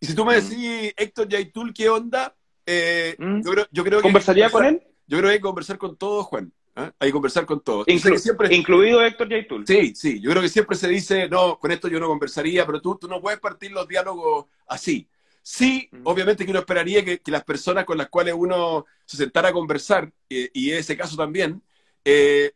Y 0.00 0.06
si 0.06 0.14
tú 0.14 0.24
me 0.24 0.38
mm. 0.38 0.48
decís, 0.48 0.94
Héctor 0.96 1.28
Yaitul, 1.28 1.72
¿qué 1.72 1.88
onda? 1.88 2.34
Eh, 2.64 3.14
mm. 3.18 3.42
yo, 3.70 3.84
creo, 3.84 3.98
que... 3.98 4.02
¿Conversaría 4.02 4.50
con 4.50 4.64
él? 4.64 4.82
Yo 5.06 5.18
creo 5.18 5.28
que 5.28 5.32
hay 5.32 5.38
que 5.38 5.42
conversar 5.42 5.78
con 5.78 5.96
todos, 5.96 6.26
Juan. 6.26 6.52
¿eh? 6.76 6.90
Hay 6.98 7.08
que 7.08 7.12
conversar 7.12 7.46
con 7.46 7.60
todos. 7.60 7.86
siempre... 8.18 8.54
Incluido 8.54 9.04
Héctor 9.04 9.28
Yaitul. 9.28 9.66
Sí, 9.66 9.94
sí. 9.94 10.20
Yo 10.20 10.30
creo 10.30 10.42
que 10.42 10.48
siempre 10.48 10.76
se 10.76 10.88
dice, 10.88 11.28
no, 11.28 11.58
con 11.58 11.70
esto 11.70 11.88
yo 11.88 12.00
no 12.00 12.08
conversaría, 12.08 12.66
pero 12.66 12.80
tú, 12.80 12.96
tú 12.96 13.06
no 13.06 13.20
puedes 13.20 13.38
partir 13.38 13.70
los 13.72 13.86
diálogos 13.86 14.46
así. 14.66 15.08
Sí, 15.48 15.88
mm. 15.92 16.00
obviamente 16.02 16.44
que 16.44 16.50
uno 16.50 16.58
esperaría 16.58 17.04
que, 17.04 17.20
las 17.26 17.44
personas 17.44 17.84
con 17.84 17.96
las 17.96 18.08
cuales 18.08 18.34
uno 18.36 18.84
se 19.04 19.16
sentara 19.16 19.50
a 19.50 19.52
conversar, 19.52 20.10
eh, 20.28 20.50
y 20.52 20.72
en 20.72 20.78
ese 20.78 20.96
caso 20.96 21.16
también, 21.16 21.62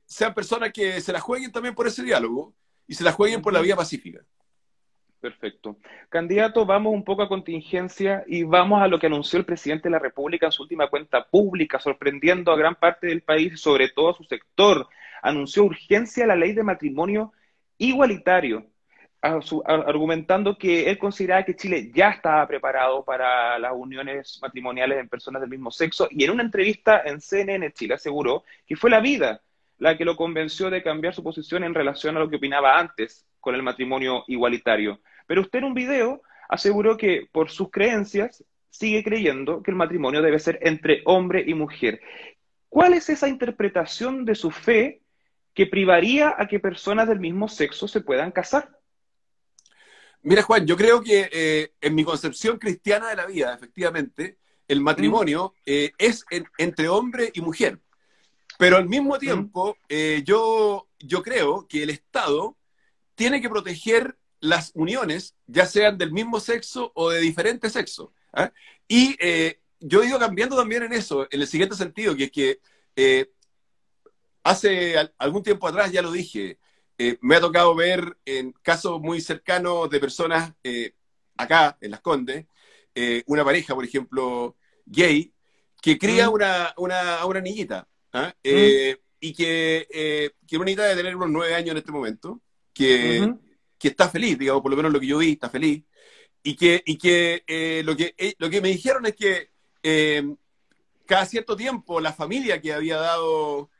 sean 0.06 0.34
personas 0.34 0.72
que 0.72 1.00
se 1.00 1.12
la 1.12 1.20
jueguen 1.20 1.52
también 1.52 1.74
por 1.74 1.86
ese 1.86 2.02
diálogo 2.02 2.52
y 2.88 2.94
se 2.94 3.04
la 3.04 3.12
jueguen 3.12 3.42
por 3.42 3.52
la 3.52 3.60
vía 3.60 3.76
pacífica. 3.76 4.24
Perfecto. 5.20 5.76
Candidato, 6.08 6.66
vamos 6.66 6.92
un 6.92 7.04
poco 7.04 7.22
a 7.22 7.28
contingencia 7.28 8.24
y 8.26 8.42
vamos 8.42 8.82
a 8.82 8.88
lo 8.88 8.98
que 8.98 9.06
anunció 9.06 9.38
el 9.38 9.44
presidente 9.44 9.84
de 9.84 9.92
la 9.92 9.98
República 10.00 10.46
en 10.46 10.52
su 10.52 10.62
última 10.62 10.88
cuenta 10.88 11.24
pública, 11.28 11.78
sorprendiendo 11.78 12.50
a 12.50 12.56
gran 12.56 12.74
parte 12.74 13.06
del 13.06 13.22
país, 13.22 13.60
sobre 13.60 13.90
todo 13.90 14.10
a 14.10 14.14
su 14.14 14.24
sector. 14.24 14.88
Anunció 15.22 15.62
urgencia 15.62 16.24
a 16.24 16.26
la 16.26 16.36
ley 16.36 16.54
de 16.54 16.64
matrimonio 16.64 17.32
igualitario, 17.78 18.66
argumentando 19.22 20.56
que 20.56 20.88
él 20.88 20.98
consideraba 20.98 21.44
que 21.44 21.56
Chile 21.56 21.90
ya 21.94 22.10
estaba 22.10 22.46
preparado 22.46 23.04
para 23.04 23.58
las 23.58 23.72
uniones 23.74 24.38
matrimoniales 24.40 24.98
en 24.98 25.08
personas 25.08 25.40
del 25.42 25.50
mismo 25.50 25.70
sexo 25.70 26.08
y 26.10 26.24
en 26.24 26.30
una 26.30 26.42
entrevista 26.42 27.02
en 27.04 27.20
CNN 27.20 27.72
Chile 27.72 27.94
aseguró 27.94 28.44
que 28.66 28.76
fue 28.76 28.90
la 28.90 29.00
vida 29.00 29.42
la 29.80 29.96
que 29.96 30.04
lo 30.04 30.14
convenció 30.16 30.70
de 30.70 30.82
cambiar 30.82 31.14
su 31.14 31.22
posición 31.22 31.64
en 31.64 31.74
relación 31.74 32.16
a 32.16 32.20
lo 32.20 32.28
que 32.28 32.36
opinaba 32.36 32.78
antes 32.78 33.26
con 33.40 33.54
el 33.54 33.62
matrimonio 33.62 34.24
igualitario. 34.28 35.00
Pero 35.26 35.40
usted 35.40 35.60
en 35.60 35.64
un 35.64 35.74
video 35.74 36.22
aseguró 36.48 36.96
que 36.96 37.26
por 37.32 37.50
sus 37.50 37.70
creencias 37.70 38.44
sigue 38.68 39.02
creyendo 39.02 39.62
que 39.62 39.70
el 39.70 39.76
matrimonio 39.76 40.22
debe 40.22 40.38
ser 40.38 40.58
entre 40.62 41.02
hombre 41.06 41.44
y 41.46 41.54
mujer. 41.54 42.00
¿Cuál 42.68 42.92
es 42.92 43.08
esa 43.08 43.28
interpretación 43.28 44.24
de 44.24 44.34
su 44.34 44.50
fe 44.50 45.00
que 45.54 45.66
privaría 45.66 46.34
a 46.36 46.46
que 46.46 46.60
personas 46.60 47.08
del 47.08 47.18
mismo 47.18 47.48
sexo 47.48 47.88
se 47.88 48.02
puedan 48.02 48.32
casar? 48.32 48.79
Mira, 50.22 50.42
Juan, 50.42 50.66
yo 50.66 50.76
creo 50.76 51.02
que 51.02 51.28
eh, 51.32 51.72
en 51.80 51.94
mi 51.94 52.04
concepción 52.04 52.58
cristiana 52.58 53.08
de 53.08 53.16
la 53.16 53.26
vida, 53.26 53.54
efectivamente, 53.54 54.38
el 54.68 54.80
matrimonio 54.80 55.54
mm. 55.56 55.60
eh, 55.66 55.92
es 55.98 56.24
entre 56.58 56.88
hombre 56.88 57.30
y 57.34 57.40
mujer. 57.40 57.80
Pero 58.58 58.76
al 58.76 58.88
mismo 58.88 59.16
mm. 59.16 59.18
tiempo, 59.18 59.78
eh, 59.88 60.22
yo, 60.24 60.86
yo 60.98 61.22
creo 61.22 61.66
que 61.66 61.82
el 61.82 61.90
Estado 61.90 62.56
tiene 63.14 63.40
que 63.40 63.48
proteger 63.48 64.18
las 64.40 64.72
uniones, 64.74 65.34
ya 65.46 65.66
sean 65.66 65.98
del 65.98 66.12
mismo 66.12 66.40
sexo 66.40 66.92
o 66.94 67.10
de 67.10 67.20
diferente 67.20 67.70
sexo. 67.70 68.12
¿ah? 68.32 68.52
Y 68.88 69.16
eh, 69.20 69.60
yo 69.78 70.02
he 70.02 70.06
ido 70.06 70.18
cambiando 70.18 70.56
también 70.56 70.82
en 70.82 70.92
eso, 70.92 71.26
en 71.30 71.40
el 71.40 71.46
siguiente 71.46 71.76
sentido, 71.76 72.16
que 72.16 72.24
es 72.24 72.30
que 72.30 72.60
eh, 72.96 73.30
hace 74.42 74.94
algún 75.18 75.42
tiempo 75.42 75.68
atrás, 75.68 75.92
ya 75.92 76.02
lo 76.02 76.12
dije, 76.12 76.58
eh, 77.02 77.18
me 77.20 77.36
ha 77.36 77.40
tocado 77.40 77.74
ver 77.74 78.16
en 78.24 78.52
casos 78.62 79.00
muy 79.00 79.20
cercanos 79.20 79.88
de 79.90 80.00
personas 80.00 80.52
acá, 81.36 81.78
en 81.80 81.90
Las 81.90 82.00
Condes, 82.00 82.46
una 83.26 83.44
pareja, 83.44 83.74
por 83.74 83.84
ejemplo, 83.84 84.56
gay, 84.84 85.32
que 85.80 85.98
cría 85.98 86.28
mm. 86.28 86.32
una, 86.32 86.74
una, 86.76 87.24
una, 87.26 87.40
niñita, 87.40 87.88
¿ah? 88.12 88.34
mm. 88.44 88.98
y 89.20 89.32
que, 89.32 90.32
que 90.46 90.56
una 90.56 90.66
niñita 90.66 90.82
debe 90.82 90.96
tener 90.96 91.16
unos 91.16 91.30
nueve 91.30 91.54
años 91.54 91.70
en 91.70 91.78
este 91.78 91.92
momento, 91.92 92.42
que 92.74 93.34
que 93.80 93.88
está 93.88 94.10
feliz, 94.10 94.38
digamos, 94.38 94.60
por 94.60 94.70
lo 94.70 94.76
menos 94.76 94.92
lo 94.92 95.00
que 95.00 95.06
yo 95.06 95.18
vi, 95.18 95.32
está 95.32 95.48
feliz, 95.48 95.82
y 96.42 96.54
que, 96.54 96.82
y 96.84 96.98
que, 96.98 97.42
eh, 97.46 97.82
lo, 97.82 97.96
que 97.96 98.14
eh, 98.18 98.34
lo 98.38 98.50
que 98.50 98.60
me 98.60 98.68
dijeron 98.68 99.06
es 99.06 99.16
que 99.16 99.50
eh, 99.82 100.22
cada 101.06 101.24
cierto 101.24 101.56
tiempo 101.56 101.98
la 101.98 102.12
familia 102.12 102.60
que 102.60 102.74
había 102.74 102.98
dado 102.98 103.70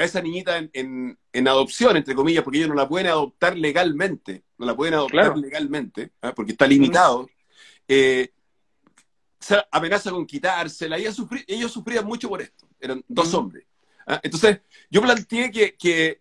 a 0.00 0.04
esa 0.04 0.22
niñita 0.22 0.58
en, 0.72 1.18
en, 1.32 1.48
adopción, 1.48 1.96
entre 1.96 2.14
comillas, 2.14 2.42
porque 2.42 2.58
ellos 2.58 2.70
no 2.70 2.74
la 2.74 2.88
pueden 2.88 3.08
adoptar 3.08 3.56
legalmente, 3.56 4.44
no 4.58 4.66
la 4.66 4.74
pueden 4.74 4.94
adoptar 4.94 5.36
legalmente, 5.36 6.12
¿ah? 6.22 6.32
porque 6.34 6.52
está 6.52 6.66
limitado, 6.66 7.28
se 7.86 8.32
amenaza 9.70 10.10
con 10.10 10.26
quitársela, 10.26 10.96
ellos, 10.96 11.16
ellos 11.46 11.72
sufrían 11.72 12.06
mucho 12.06 12.28
por 12.28 12.42
esto, 12.42 12.66
eran 12.80 13.04
dos 13.08 13.32
hombres. 13.34 13.66
¿ah? 14.06 14.20
Entonces, 14.22 14.60
yo 14.90 15.02
planteé 15.02 15.50
que, 15.50 15.76
que 15.76 16.20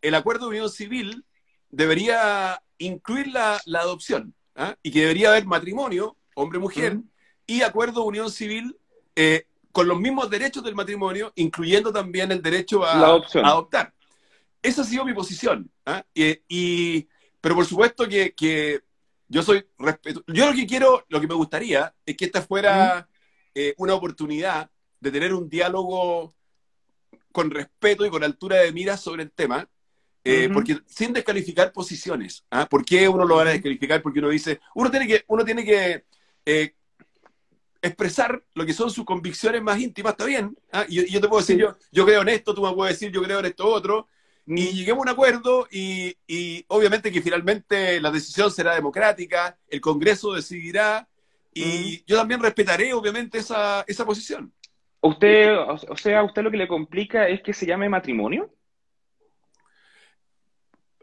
el 0.00 0.14
acuerdo 0.14 0.46
de 0.46 0.50
unión 0.50 0.70
civil 0.70 1.24
debería 1.70 2.62
incluir 2.78 3.28
la, 3.28 3.60
adopción 3.74 4.34
¿ah? 4.54 4.76
y 4.82 4.90
que 4.90 5.00
debería 5.00 5.30
haber 5.30 5.46
matrimonio, 5.46 6.16
hombre-mujer, 6.34 6.98
y 7.46 7.62
acuerdo 7.62 8.02
de 8.02 8.08
unión 8.08 8.30
civil 8.30 8.76
eh, 9.16 9.46
con 9.74 9.88
los 9.88 9.98
mismos 9.98 10.30
derechos 10.30 10.62
del 10.62 10.76
matrimonio, 10.76 11.32
incluyendo 11.34 11.92
también 11.92 12.30
el 12.30 12.40
derecho 12.40 12.84
a, 12.84 12.92
adoptar. 13.42 13.92
Esa 14.62 14.82
ha 14.82 14.84
sido 14.84 15.04
mi 15.04 15.12
posición. 15.12 15.68
¿ah? 15.84 16.04
Y, 16.14 17.08
pero 17.40 17.56
por 17.56 17.66
supuesto 17.66 18.08
que, 18.08 18.82
yo 19.26 19.42
soy 19.42 19.66
respeto. 19.76 20.22
Yo 20.28 20.46
lo 20.46 20.54
que 20.54 20.68
quiero, 20.68 21.04
lo 21.08 21.20
que 21.20 21.26
me 21.26 21.34
gustaría 21.34 21.92
es 22.06 22.16
que 22.16 22.26
esta 22.26 22.40
fuera 22.40 23.08
eh, 23.52 23.74
una 23.78 23.94
oportunidad 23.94 24.70
de 25.00 25.10
tener 25.10 25.34
un 25.34 25.48
diálogo 25.48 26.36
con 27.32 27.50
respeto 27.50 28.06
y 28.06 28.10
con 28.10 28.22
altura 28.22 28.58
de 28.58 28.70
miras 28.70 29.00
sobre 29.00 29.24
el 29.24 29.32
tema, 29.32 29.68
eh, 30.22 30.48
porque 30.54 30.78
sin 30.86 31.12
descalificar 31.12 31.72
posiciones. 31.72 32.44
¿ah? 32.52 32.66
¿Por 32.70 32.84
qué 32.84 33.08
uno 33.08 33.24
lo 33.24 33.34
va 33.34 33.42
a 33.42 33.46
descalificar? 33.46 34.02
Porque 34.02 34.20
uno 34.20 34.28
dice, 34.28 34.60
uno 34.76 34.88
tiene 34.88 35.08
que, 35.08 35.24
uno 35.26 35.44
tiene 35.44 35.64
que 35.64 36.04
eh, 36.46 36.76
expresar 37.84 38.42
lo 38.54 38.64
que 38.64 38.72
son 38.72 38.90
sus 38.90 39.04
convicciones 39.04 39.62
más 39.62 39.78
íntimas, 39.78 40.12
está 40.12 40.24
bien. 40.24 40.56
¿ah? 40.72 40.84
Y, 40.88 41.10
yo 41.10 41.20
te 41.20 41.28
puedo 41.28 41.40
decir, 41.40 41.58
yo, 41.58 41.76
yo 41.92 42.04
creo 42.04 42.22
en 42.22 42.28
esto, 42.30 42.54
tú 42.54 42.62
me 42.62 42.72
puedes 42.72 42.98
decir, 42.98 43.12
yo 43.12 43.22
creo 43.22 43.40
en 43.40 43.46
esto 43.46 43.66
otro. 43.68 44.08
Y 44.46 44.72
lleguemos 44.72 45.00
a 45.00 45.02
un 45.02 45.08
acuerdo 45.08 45.66
y, 45.70 46.14
obviamente 46.68 47.10
que 47.10 47.22
finalmente 47.22 48.00
la 48.00 48.10
decisión 48.10 48.50
será 48.50 48.74
democrática, 48.74 49.56
el 49.68 49.80
Congreso 49.80 50.34
decidirá 50.34 51.08
y 51.52 52.04
yo 52.04 52.16
también 52.16 52.40
respetaré 52.40 52.92
obviamente 52.92 53.38
esa, 53.38 53.84
esa 53.86 54.04
posición. 54.04 54.52
¿Usted, 55.00 55.56
o 55.56 55.96
sea, 55.96 56.20
a 56.20 56.24
usted 56.24 56.42
lo 56.42 56.50
que 56.50 56.56
le 56.56 56.68
complica 56.68 57.28
es 57.28 57.42
que 57.42 57.52
se 57.52 57.66
llame 57.66 57.88
matrimonio? 57.88 58.52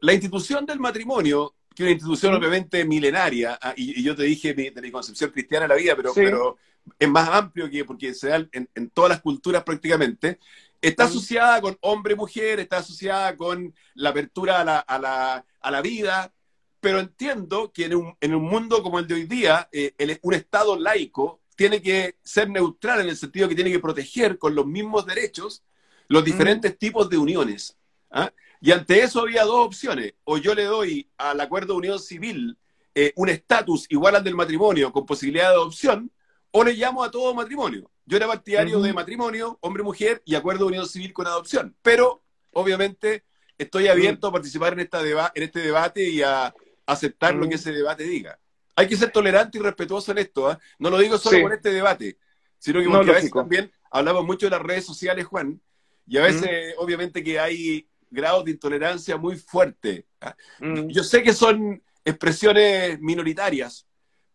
La 0.01 0.13
institución 0.13 0.65
del 0.65 0.79
matrimonio, 0.79 1.53
que 1.75 1.83
es 1.83 1.85
una 1.85 1.91
institución 1.91 2.33
obviamente 2.33 2.83
milenaria, 2.83 3.57
ah, 3.61 3.73
y, 3.75 4.03
yo 4.03 4.15
te 4.15 4.23
dije 4.23 4.53
de, 4.53 4.73
mi 4.81 4.91
concepción 4.91 5.31
cristiana 5.31 5.67
de 5.67 5.69
la 5.69 5.75
vida, 5.75 5.95
pero, 5.95 6.11
pero 6.13 6.57
es 6.99 7.10
más 7.10 7.30
amplio 7.30 7.69
que 7.69 7.86
porque 7.86 8.13
se 8.13 8.30
da 8.30 8.47
en, 8.51 8.89
todas 8.89 9.10
las 9.10 9.21
culturas 9.21 9.63
prácticamente, 9.63 10.39
está 10.82 11.06
asociada 11.06 11.62
con 11.62 11.77
hombre-mujer, 11.82 12.60
está 12.60 12.77
asociada 12.77 13.36
con 13.38 13.73
la 13.95 14.10
apertura 14.10 14.62
a 14.62 14.65
la, 14.65 14.80
a 14.80 14.99
la, 14.99 15.45
a 15.62 15.71
la 15.71 15.82
vida, 15.82 16.34
pero 16.80 16.99
entiendo 16.99 17.71
que 17.71 17.86
en 17.86 17.95
un, 17.95 18.15
en 18.19 18.36
un, 18.36 18.43
mundo 18.43 18.82
como 18.82 18.99
el 18.99 19.08
de 19.08 19.13
hoy 19.13 19.25
día, 19.25 19.69
eh, 19.71 19.93
un 20.23 20.34
Estado 20.34 20.77
laico 20.77 21.41
tiene 21.56 21.82
que 21.82 22.15
ser 22.23 22.49
neutral 22.49 23.01
en 23.01 23.10
el 23.10 23.17
sentido 23.17 23.47
que 23.47 23.56
tiene 23.56 23.71
que 23.71 23.80
proteger 23.80 24.39
con 24.39 24.56
los 24.56 24.65
mismos 24.65 25.06
derechos 25.06 25.63
los 26.08 26.25
diferentes 26.25 26.77
tipos 26.77 27.10
de 27.10 27.17
uniones. 27.17 27.77
¿ah? 28.10 28.32
Y 28.60 28.71
ante 28.71 29.01
eso 29.01 29.21
había 29.21 29.43
dos 29.43 29.65
opciones. 29.65 30.13
O 30.23 30.38
yo 30.38 30.54
le 30.54 30.65
doy 30.65 31.10
al 31.17 31.39
acuerdo 31.39 31.73
de 31.73 31.80
unión 31.80 31.99
civil 31.99 32.58
eh, 32.93 33.13
un 33.15 33.30
estatus 33.30 33.86
igual 33.89 34.15
al 34.15 34.23
del 34.23 34.36
matrimonio 34.36 34.91
con 34.91 35.06
posibilidad 35.06 35.49
de 35.49 35.56
adopción, 35.56 36.12
o 36.51 36.63
le 36.63 36.73
llamo 36.73 37.03
a 37.03 37.11
todo 37.11 37.33
matrimonio. 37.33 37.89
Yo 38.05 38.17
era 38.17 38.27
partidario 38.27 38.81
de 38.81 38.93
matrimonio, 38.93 39.57
hombre-mujer 39.61 40.21
y 40.25 40.35
acuerdo 40.35 40.65
de 40.65 40.71
unión 40.71 40.87
civil 40.87 41.13
con 41.13 41.27
adopción. 41.27 41.75
Pero, 41.81 42.23
obviamente, 42.51 43.23
estoy 43.57 43.87
abierto 43.87 44.27
a 44.27 44.31
participar 44.31 44.73
en, 44.73 44.81
esta 44.81 45.01
en 45.01 45.43
este 45.43 45.59
debate 45.61 46.09
y 46.09 46.21
a 46.21 46.53
aceptar 46.85 47.35
lo 47.35 47.47
que 47.47 47.55
ese 47.55 47.71
debate 47.71 48.03
diga. 48.03 48.37
Hay 48.75 48.87
que 48.87 48.97
ser 48.97 49.11
tolerante 49.11 49.57
y 49.57 49.61
respetuoso 49.61 50.11
en 50.11 50.17
esto. 50.17 50.49
¿ah? 50.49 50.59
No 50.79 50.89
lo 50.89 50.97
digo 50.97 51.17
solo 51.17 51.41
por 51.41 51.53
este 51.53 51.71
debate, 51.71 52.17
sino 52.57 52.81
que 52.81 52.89
porque 52.89 53.11
a 53.11 53.15
veces 53.15 53.31
también 53.31 53.71
hablamos 53.89 54.25
mucho 54.25 54.45
de 54.45 54.51
las 54.51 54.61
redes 54.61 54.85
sociales, 54.85 55.25
Juan, 55.25 55.61
y 56.07 56.17
a 56.17 56.23
veces, 56.23 56.75
obviamente, 56.77 57.23
que 57.23 57.39
hay 57.39 57.87
grados 58.09 58.43
de 58.45 58.51
intolerancia 58.51 59.15
muy 59.15 59.37
fuertes. 59.37 60.03
¿ah? 60.19 60.35
Yo 60.59 61.03
sé 61.03 61.23
que 61.23 61.33
son 61.33 61.81
expresiones 62.03 62.99
minoritarias, 62.99 63.87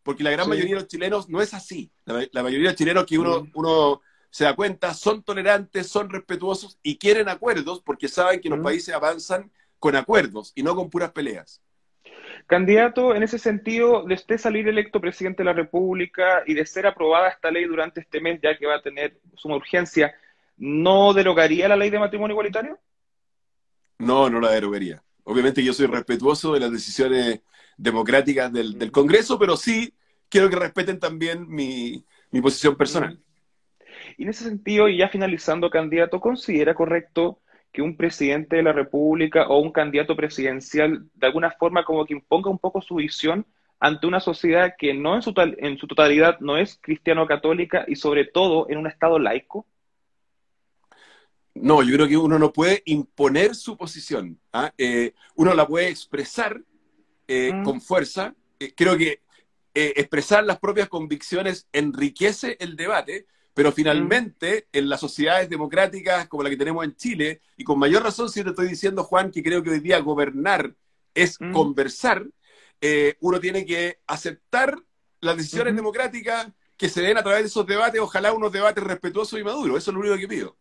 porque 0.06 0.22
la 0.22 0.30
gran 0.30 0.48
mayoría 0.48 0.76
de 0.76 0.80
los 0.82 0.88
chilenos 0.88 1.28
no 1.28 1.42
es 1.42 1.52
así. 1.52 1.90
La, 2.04 2.42
mayoría 2.44 2.68
de 2.68 2.72
los 2.72 2.76
chilenos 2.76 3.04
que 3.06 3.18
uno, 3.18 3.42
mm. 3.42 3.50
uno 3.54 4.00
se 4.30 4.44
da 4.44 4.54
cuenta 4.54 4.94
son 4.94 5.24
tolerantes, 5.24 5.88
son 5.88 6.08
respetuosos 6.08 6.78
y 6.80 6.96
quieren 6.96 7.28
acuerdos 7.28 7.82
porque 7.84 8.06
saben 8.06 8.40
que 8.40 8.48
los 8.48 8.60
mm. 8.60 8.62
países 8.62 8.94
avanzan 8.94 9.50
con 9.80 9.96
acuerdos 9.96 10.52
y 10.54 10.62
no 10.62 10.76
con 10.76 10.90
puras 10.90 11.10
peleas. 11.10 11.60
Candidato, 12.46 13.16
en 13.16 13.24
ese 13.24 13.40
sentido, 13.40 14.04
de 14.04 14.14
usted 14.14 14.38
salir 14.38 14.68
electo 14.68 15.00
presidente 15.00 15.38
de 15.38 15.46
la 15.46 15.52
República 15.52 16.44
y 16.46 16.54
de 16.54 16.64
ser 16.64 16.86
aprobada 16.86 17.28
esta 17.28 17.50
ley 17.50 17.64
durante 17.64 18.00
este 18.00 18.20
mes, 18.20 18.38
ya 18.40 18.56
que 18.56 18.66
va 18.66 18.76
a 18.76 18.82
tener 18.82 19.18
suma 19.34 19.56
urgencia, 19.56 20.14
¿no 20.56 21.12
derogaría 21.14 21.66
la 21.66 21.74
ley 21.74 21.90
de 21.90 21.98
matrimonio 21.98 22.34
igualitario? 22.34 22.78
No, 23.98 24.30
no 24.30 24.38
la 24.38 24.52
derogaría. 24.52 25.02
Obviamente 25.24 25.64
yo 25.64 25.72
soy 25.72 25.86
respetuoso 25.86 26.54
de 26.54 26.60
las 26.60 26.70
decisiones 26.70 27.40
democráticas 27.76 28.52
del, 28.52 28.90
Congreso, 28.90 29.38
pero 29.38 29.56
sí 29.56 29.92
quiero 30.28 30.50
que 30.50 30.56
respeten 30.56 30.98
también 30.98 31.48
mi, 31.48 32.04
mi 32.30 32.40
posición 32.40 32.76
personal. 32.76 33.18
Y 34.16 34.24
en 34.24 34.28
ese 34.28 34.44
sentido, 34.44 34.88
y 34.88 34.98
ya 34.98 35.08
finalizando, 35.08 35.70
candidato, 35.70 36.20
¿considera 36.20 36.74
correcto 36.74 37.40
que 37.72 37.82
un 37.82 37.96
presidente 37.96 38.56
de 38.56 38.62
la 38.62 38.72
República 38.72 39.48
o 39.48 39.58
un 39.58 39.70
candidato 39.70 40.16
presidencial 40.16 41.06
de 41.14 41.26
alguna 41.26 41.50
forma 41.50 41.84
como 41.84 42.06
que 42.06 42.14
imponga 42.14 42.48
un 42.48 42.58
poco 42.58 42.80
su 42.80 42.94
visión 42.96 43.46
ante 43.78 44.06
una 44.06 44.20
sociedad 44.20 44.74
que 44.78 44.94
no 44.94 45.14
en 45.14 45.22
su, 45.22 45.34
en 45.36 45.76
su 45.76 45.86
totalidad 45.86 46.40
no 46.40 46.56
es 46.56 46.78
cristiano-católica 46.80 47.84
y 47.86 47.96
sobre 47.96 48.24
todo 48.24 48.66
en 48.70 48.78
un 48.78 48.86
Estado 48.86 49.18
laico? 49.18 49.66
No, 51.54 51.82
yo 51.82 51.94
creo 51.94 52.08
que 52.08 52.16
uno 52.16 52.38
no 52.38 52.52
puede 52.52 52.82
imponer 52.86 53.54
su 53.54 53.76
posición. 53.76 54.38
¿ah? 54.52 54.72
Eh, 54.76 55.12
uno 55.34 55.54
la 55.54 55.66
puede 55.66 55.88
expresar 55.88 56.60
eh, 57.28 57.52
mm. 57.52 57.62
con 57.62 57.80
fuerza. 57.80 58.34
Eh, 58.58 58.72
creo 58.74 58.96
que 58.96 59.20
expresar 59.96 60.44
las 60.44 60.58
propias 60.58 60.88
convicciones 60.88 61.68
enriquece 61.72 62.56
el 62.60 62.76
debate, 62.76 63.26
pero 63.54 63.72
finalmente, 63.72 64.68
en 64.72 64.88
las 64.88 65.00
sociedades 65.00 65.48
democráticas 65.48 66.28
como 66.28 66.42
la 66.42 66.50
que 66.50 66.56
tenemos 66.56 66.84
en 66.84 66.94
Chile, 66.94 67.40
y 67.56 67.64
con 67.64 67.78
mayor 67.78 68.02
razón 68.02 68.28
si 68.28 68.42
te 68.42 68.50
estoy 68.50 68.68
diciendo, 68.68 69.04
Juan, 69.04 69.30
que 69.30 69.42
creo 69.42 69.62
que 69.62 69.70
hoy 69.70 69.80
día 69.80 69.98
gobernar 70.00 70.74
es 71.14 71.40
mm. 71.40 71.52
conversar, 71.52 72.26
eh, 72.80 73.16
uno 73.20 73.40
tiene 73.40 73.64
que 73.64 74.00
aceptar 74.06 74.78
las 75.20 75.36
decisiones 75.36 75.74
democráticas 75.74 76.48
que 76.76 76.88
se 76.88 77.00
den 77.00 77.16
a 77.16 77.22
través 77.22 77.42
de 77.42 77.48
esos 77.48 77.66
debates, 77.66 78.00
ojalá 78.00 78.32
unos 78.32 78.52
debates 78.52 78.84
respetuosos 78.84 79.40
y 79.40 79.44
maduros. 79.44 79.78
Eso 79.78 79.90
es 79.90 79.94
lo 79.94 80.00
único 80.00 80.16
que 80.16 80.28
pido. 80.28 80.56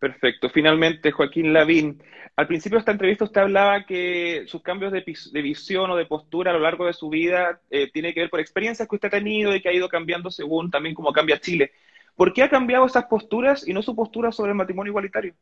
Perfecto. 0.00 0.48
Finalmente, 0.48 1.12
Joaquín 1.12 1.52
Lavín, 1.52 2.02
al 2.34 2.46
principio 2.46 2.76
de 2.76 2.80
esta 2.80 2.92
entrevista 2.92 3.24
usted 3.24 3.42
hablaba 3.42 3.84
que 3.84 4.44
sus 4.46 4.62
cambios 4.62 4.92
de, 4.92 5.04
visión 5.42 5.90
o 5.90 5.96
de 5.96 6.06
postura 6.06 6.50
a 6.50 6.54
lo 6.54 6.60
largo 6.60 6.86
de 6.86 6.94
su 6.94 7.10
vida 7.10 7.60
eh, 7.68 7.90
tiene 7.92 8.14
que 8.14 8.20
ver 8.20 8.30
por 8.30 8.40
experiencias 8.40 8.88
que 8.88 8.94
usted 8.94 9.08
ha 9.08 9.18
tenido 9.18 9.54
y 9.54 9.60
que 9.60 9.68
ha 9.68 9.74
ido 9.74 9.90
cambiando 9.90 10.30
según 10.30 10.70
también 10.70 10.94
cómo 10.94 11.12
cambia 11.12 11.38
Chile. 11.38 11.72
¿Por 12.16 12.32
qué 12.32 12.42
ha 12.42 12.48
cambiado 12.48 12.86
esas 12.86 13.04
posturas 13.04 13.68
y 13.68 13.74
no 13.74 13.82
su 13.82 13.94
postura 13.94 14.32
sobre 14.32 14.52
el 14.52 14.56
matrimonio 14.56 14.90
igualitario? 14.90 15.34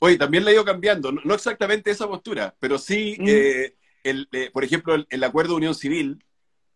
Oye, 0.00 0.18
también 0.18 0.44
la 0.44 0.50
ha 0.50 0.54
ido 0.54 0.64
cambiando, 0.64 1.12
no, 1.12 1.34
exactamente 1.34 1.92
esa 1.92 2.08
postura, 2.08 2.52
pero 2.58 2.78
sí, 2.78 3.16
mm. 3.16 3.24
eh, 3.28 3.74
eh, 4.02 4.50
por 4.52 4.64
ejemplo, 4.64 4.96
el, 5.08 5.24
acuerdo 5.24 5.52
de 5.52 5.58
unión 5.58 5.74
civil, 5.74 6.22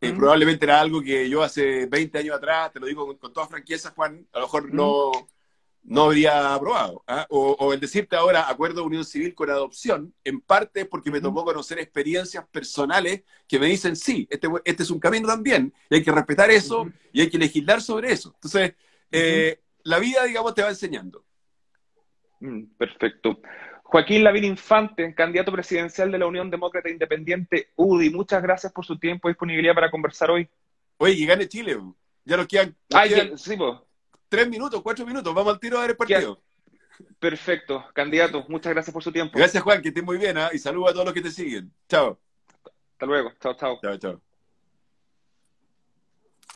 eh, 0.01 0.13
mm. 0.13 0.17
probablemente 0.17 0.65
era 0.65 0.81
algo 0.81 1.03
que 1.03 1.29
yo 1.29 1.43
hace 1.43 1.87
20 1.87 2.17
años 2.17 2.37
atrás, 2.37 2.73
te 2.73 2.81
lo 2.81 2.87
digo 2.87 3.19
con, 3.19 3.33
toda 3.33 3.49
franqueza, 3.49 3.91
Juan, 3.91 4.27
a 4.33 4.39
lo 4.39 4.47
mejor 4.47 4.73
no, 4.73 5.11
mm 5.11 5.13
no 5.13 5.40
habría 5.97 6.55
aprobado. 6.55 7.03
¿ah? 7.07 7.27
O, 7.31 7.73
el 7.73 7.81
decirte 7.81 8.17
ahora 8.17 8.49
acuerdo 8.49 8.81
de 8.81 8.87
unión 8.87 9.05
civil 9.05 9.35
con 9.35 9.51
adopción, 9.51 10.15
en 10.25 10.41
parte 10.41 10.85
porque 10.85 11.11
me 11.11 11.21
tocó 11.21 11.45
conocer 11.45 11.79
experiencias 11.79 12.47
personales 12.49 13.23
que 13.49 13.59
me 13.59 13.67
dicen, 13.67 13.97
sí, 13.97 14.27
este, 14.31 14.49
este 14.65 14.83
es 14.83 14.91
un 14.91 15.01
camino 15.01 15.29
también, 15.29 15.73
y 15.89 15.97
hay 15.97 16.03
que 16.03 16.13
respetar 16.13 16.51
eso 16.51 16.91
y 17.13 17.23
hay 17.23 17.31
que 17.31 17.39
legislar 17.39 17.81
sobre 17.81 18.13
eso. 18.13 18.33
Entonces, 18.35 18.75
eh, 19.11 19.61
la 19.85 19.99
vida, 19.99 20.25
digamos, 20.25 20.55
te 20.55 20.63
va 20.63 20.69
enseñando. 20.69 21.25
Mm, 22.41 22.65
perfecto. 22.77 23.41
Joaquín 23.83 24.23
Lavín 24.23 24.45
Infante, 24.45 25.15
candidato 25.15 25.51
presidencial 25.51 26.13
de 26.13 26.19
la 26.19 26.27
Unión 26.27 26.49
Demócrata 26.49 26.89
Independiente, 26.89 27.71
UDI, 27.75 28.11
muchas 28.11 28.41
gracias 28.41 28.73
por 28.73 28.87
su 28.87 28.99
tiempo 28.99 29.29
y 29.29 29.33
disponibilidad 29.33 29.75
para 29.75 29.91
conversar 29.91 30.31
hoy. 30.31 30.49
Oye, 30.99 31.15
y 31.15 31.27
gane 31.27 31.49
Chile. 31.49 31.77
Ya 32.25 32.37
nos 32.37 32.47
quedan. 32.47 32.77
sí, 33.37 33.57
tres 34.31 34.49
minutos, 34.49 34.81
cuatro 34.81 35.05
minutos. 35.05 35.35
Vamos 35.35 35.53
al 35.53 35.61
tiro 35.61 35.77
a 35.77 35.83
ver 35.83 35.91
el 35.91 35.97
partido. 35.97 36.41
Perfecto, 37.19 37.85
candidato. 37.93 38.47
Muchas 38.49 38.73
gracias 38.73 38.93
por 38.95 39.03
su 39.03 39.13
tiempo. 39.13 39.39
Gracias, 39.39 39.63
Juan, 39.63 39.83
que 39.83 39.89
estés 39.89 40.05
muy 40.05 40.17
bien. 40.17 40.39
¿ah? 40.39 40.49
Y 40.53 40.59
saludos 40.59 40.91
a 40.91 40.93
todos 40.93 41.05
los 41.07 41.15
que 41.15 41.21
te 41.21 41.31
siguen. 41.31 41.71
Chao. 41.89 42.19
Hasta 42.93 43.07
luego. 43.07 43.33
Chao, 43.41 43.55
chao. 43.55 43.79
Chao, 43.83 43.99
chao. 43.99 44.30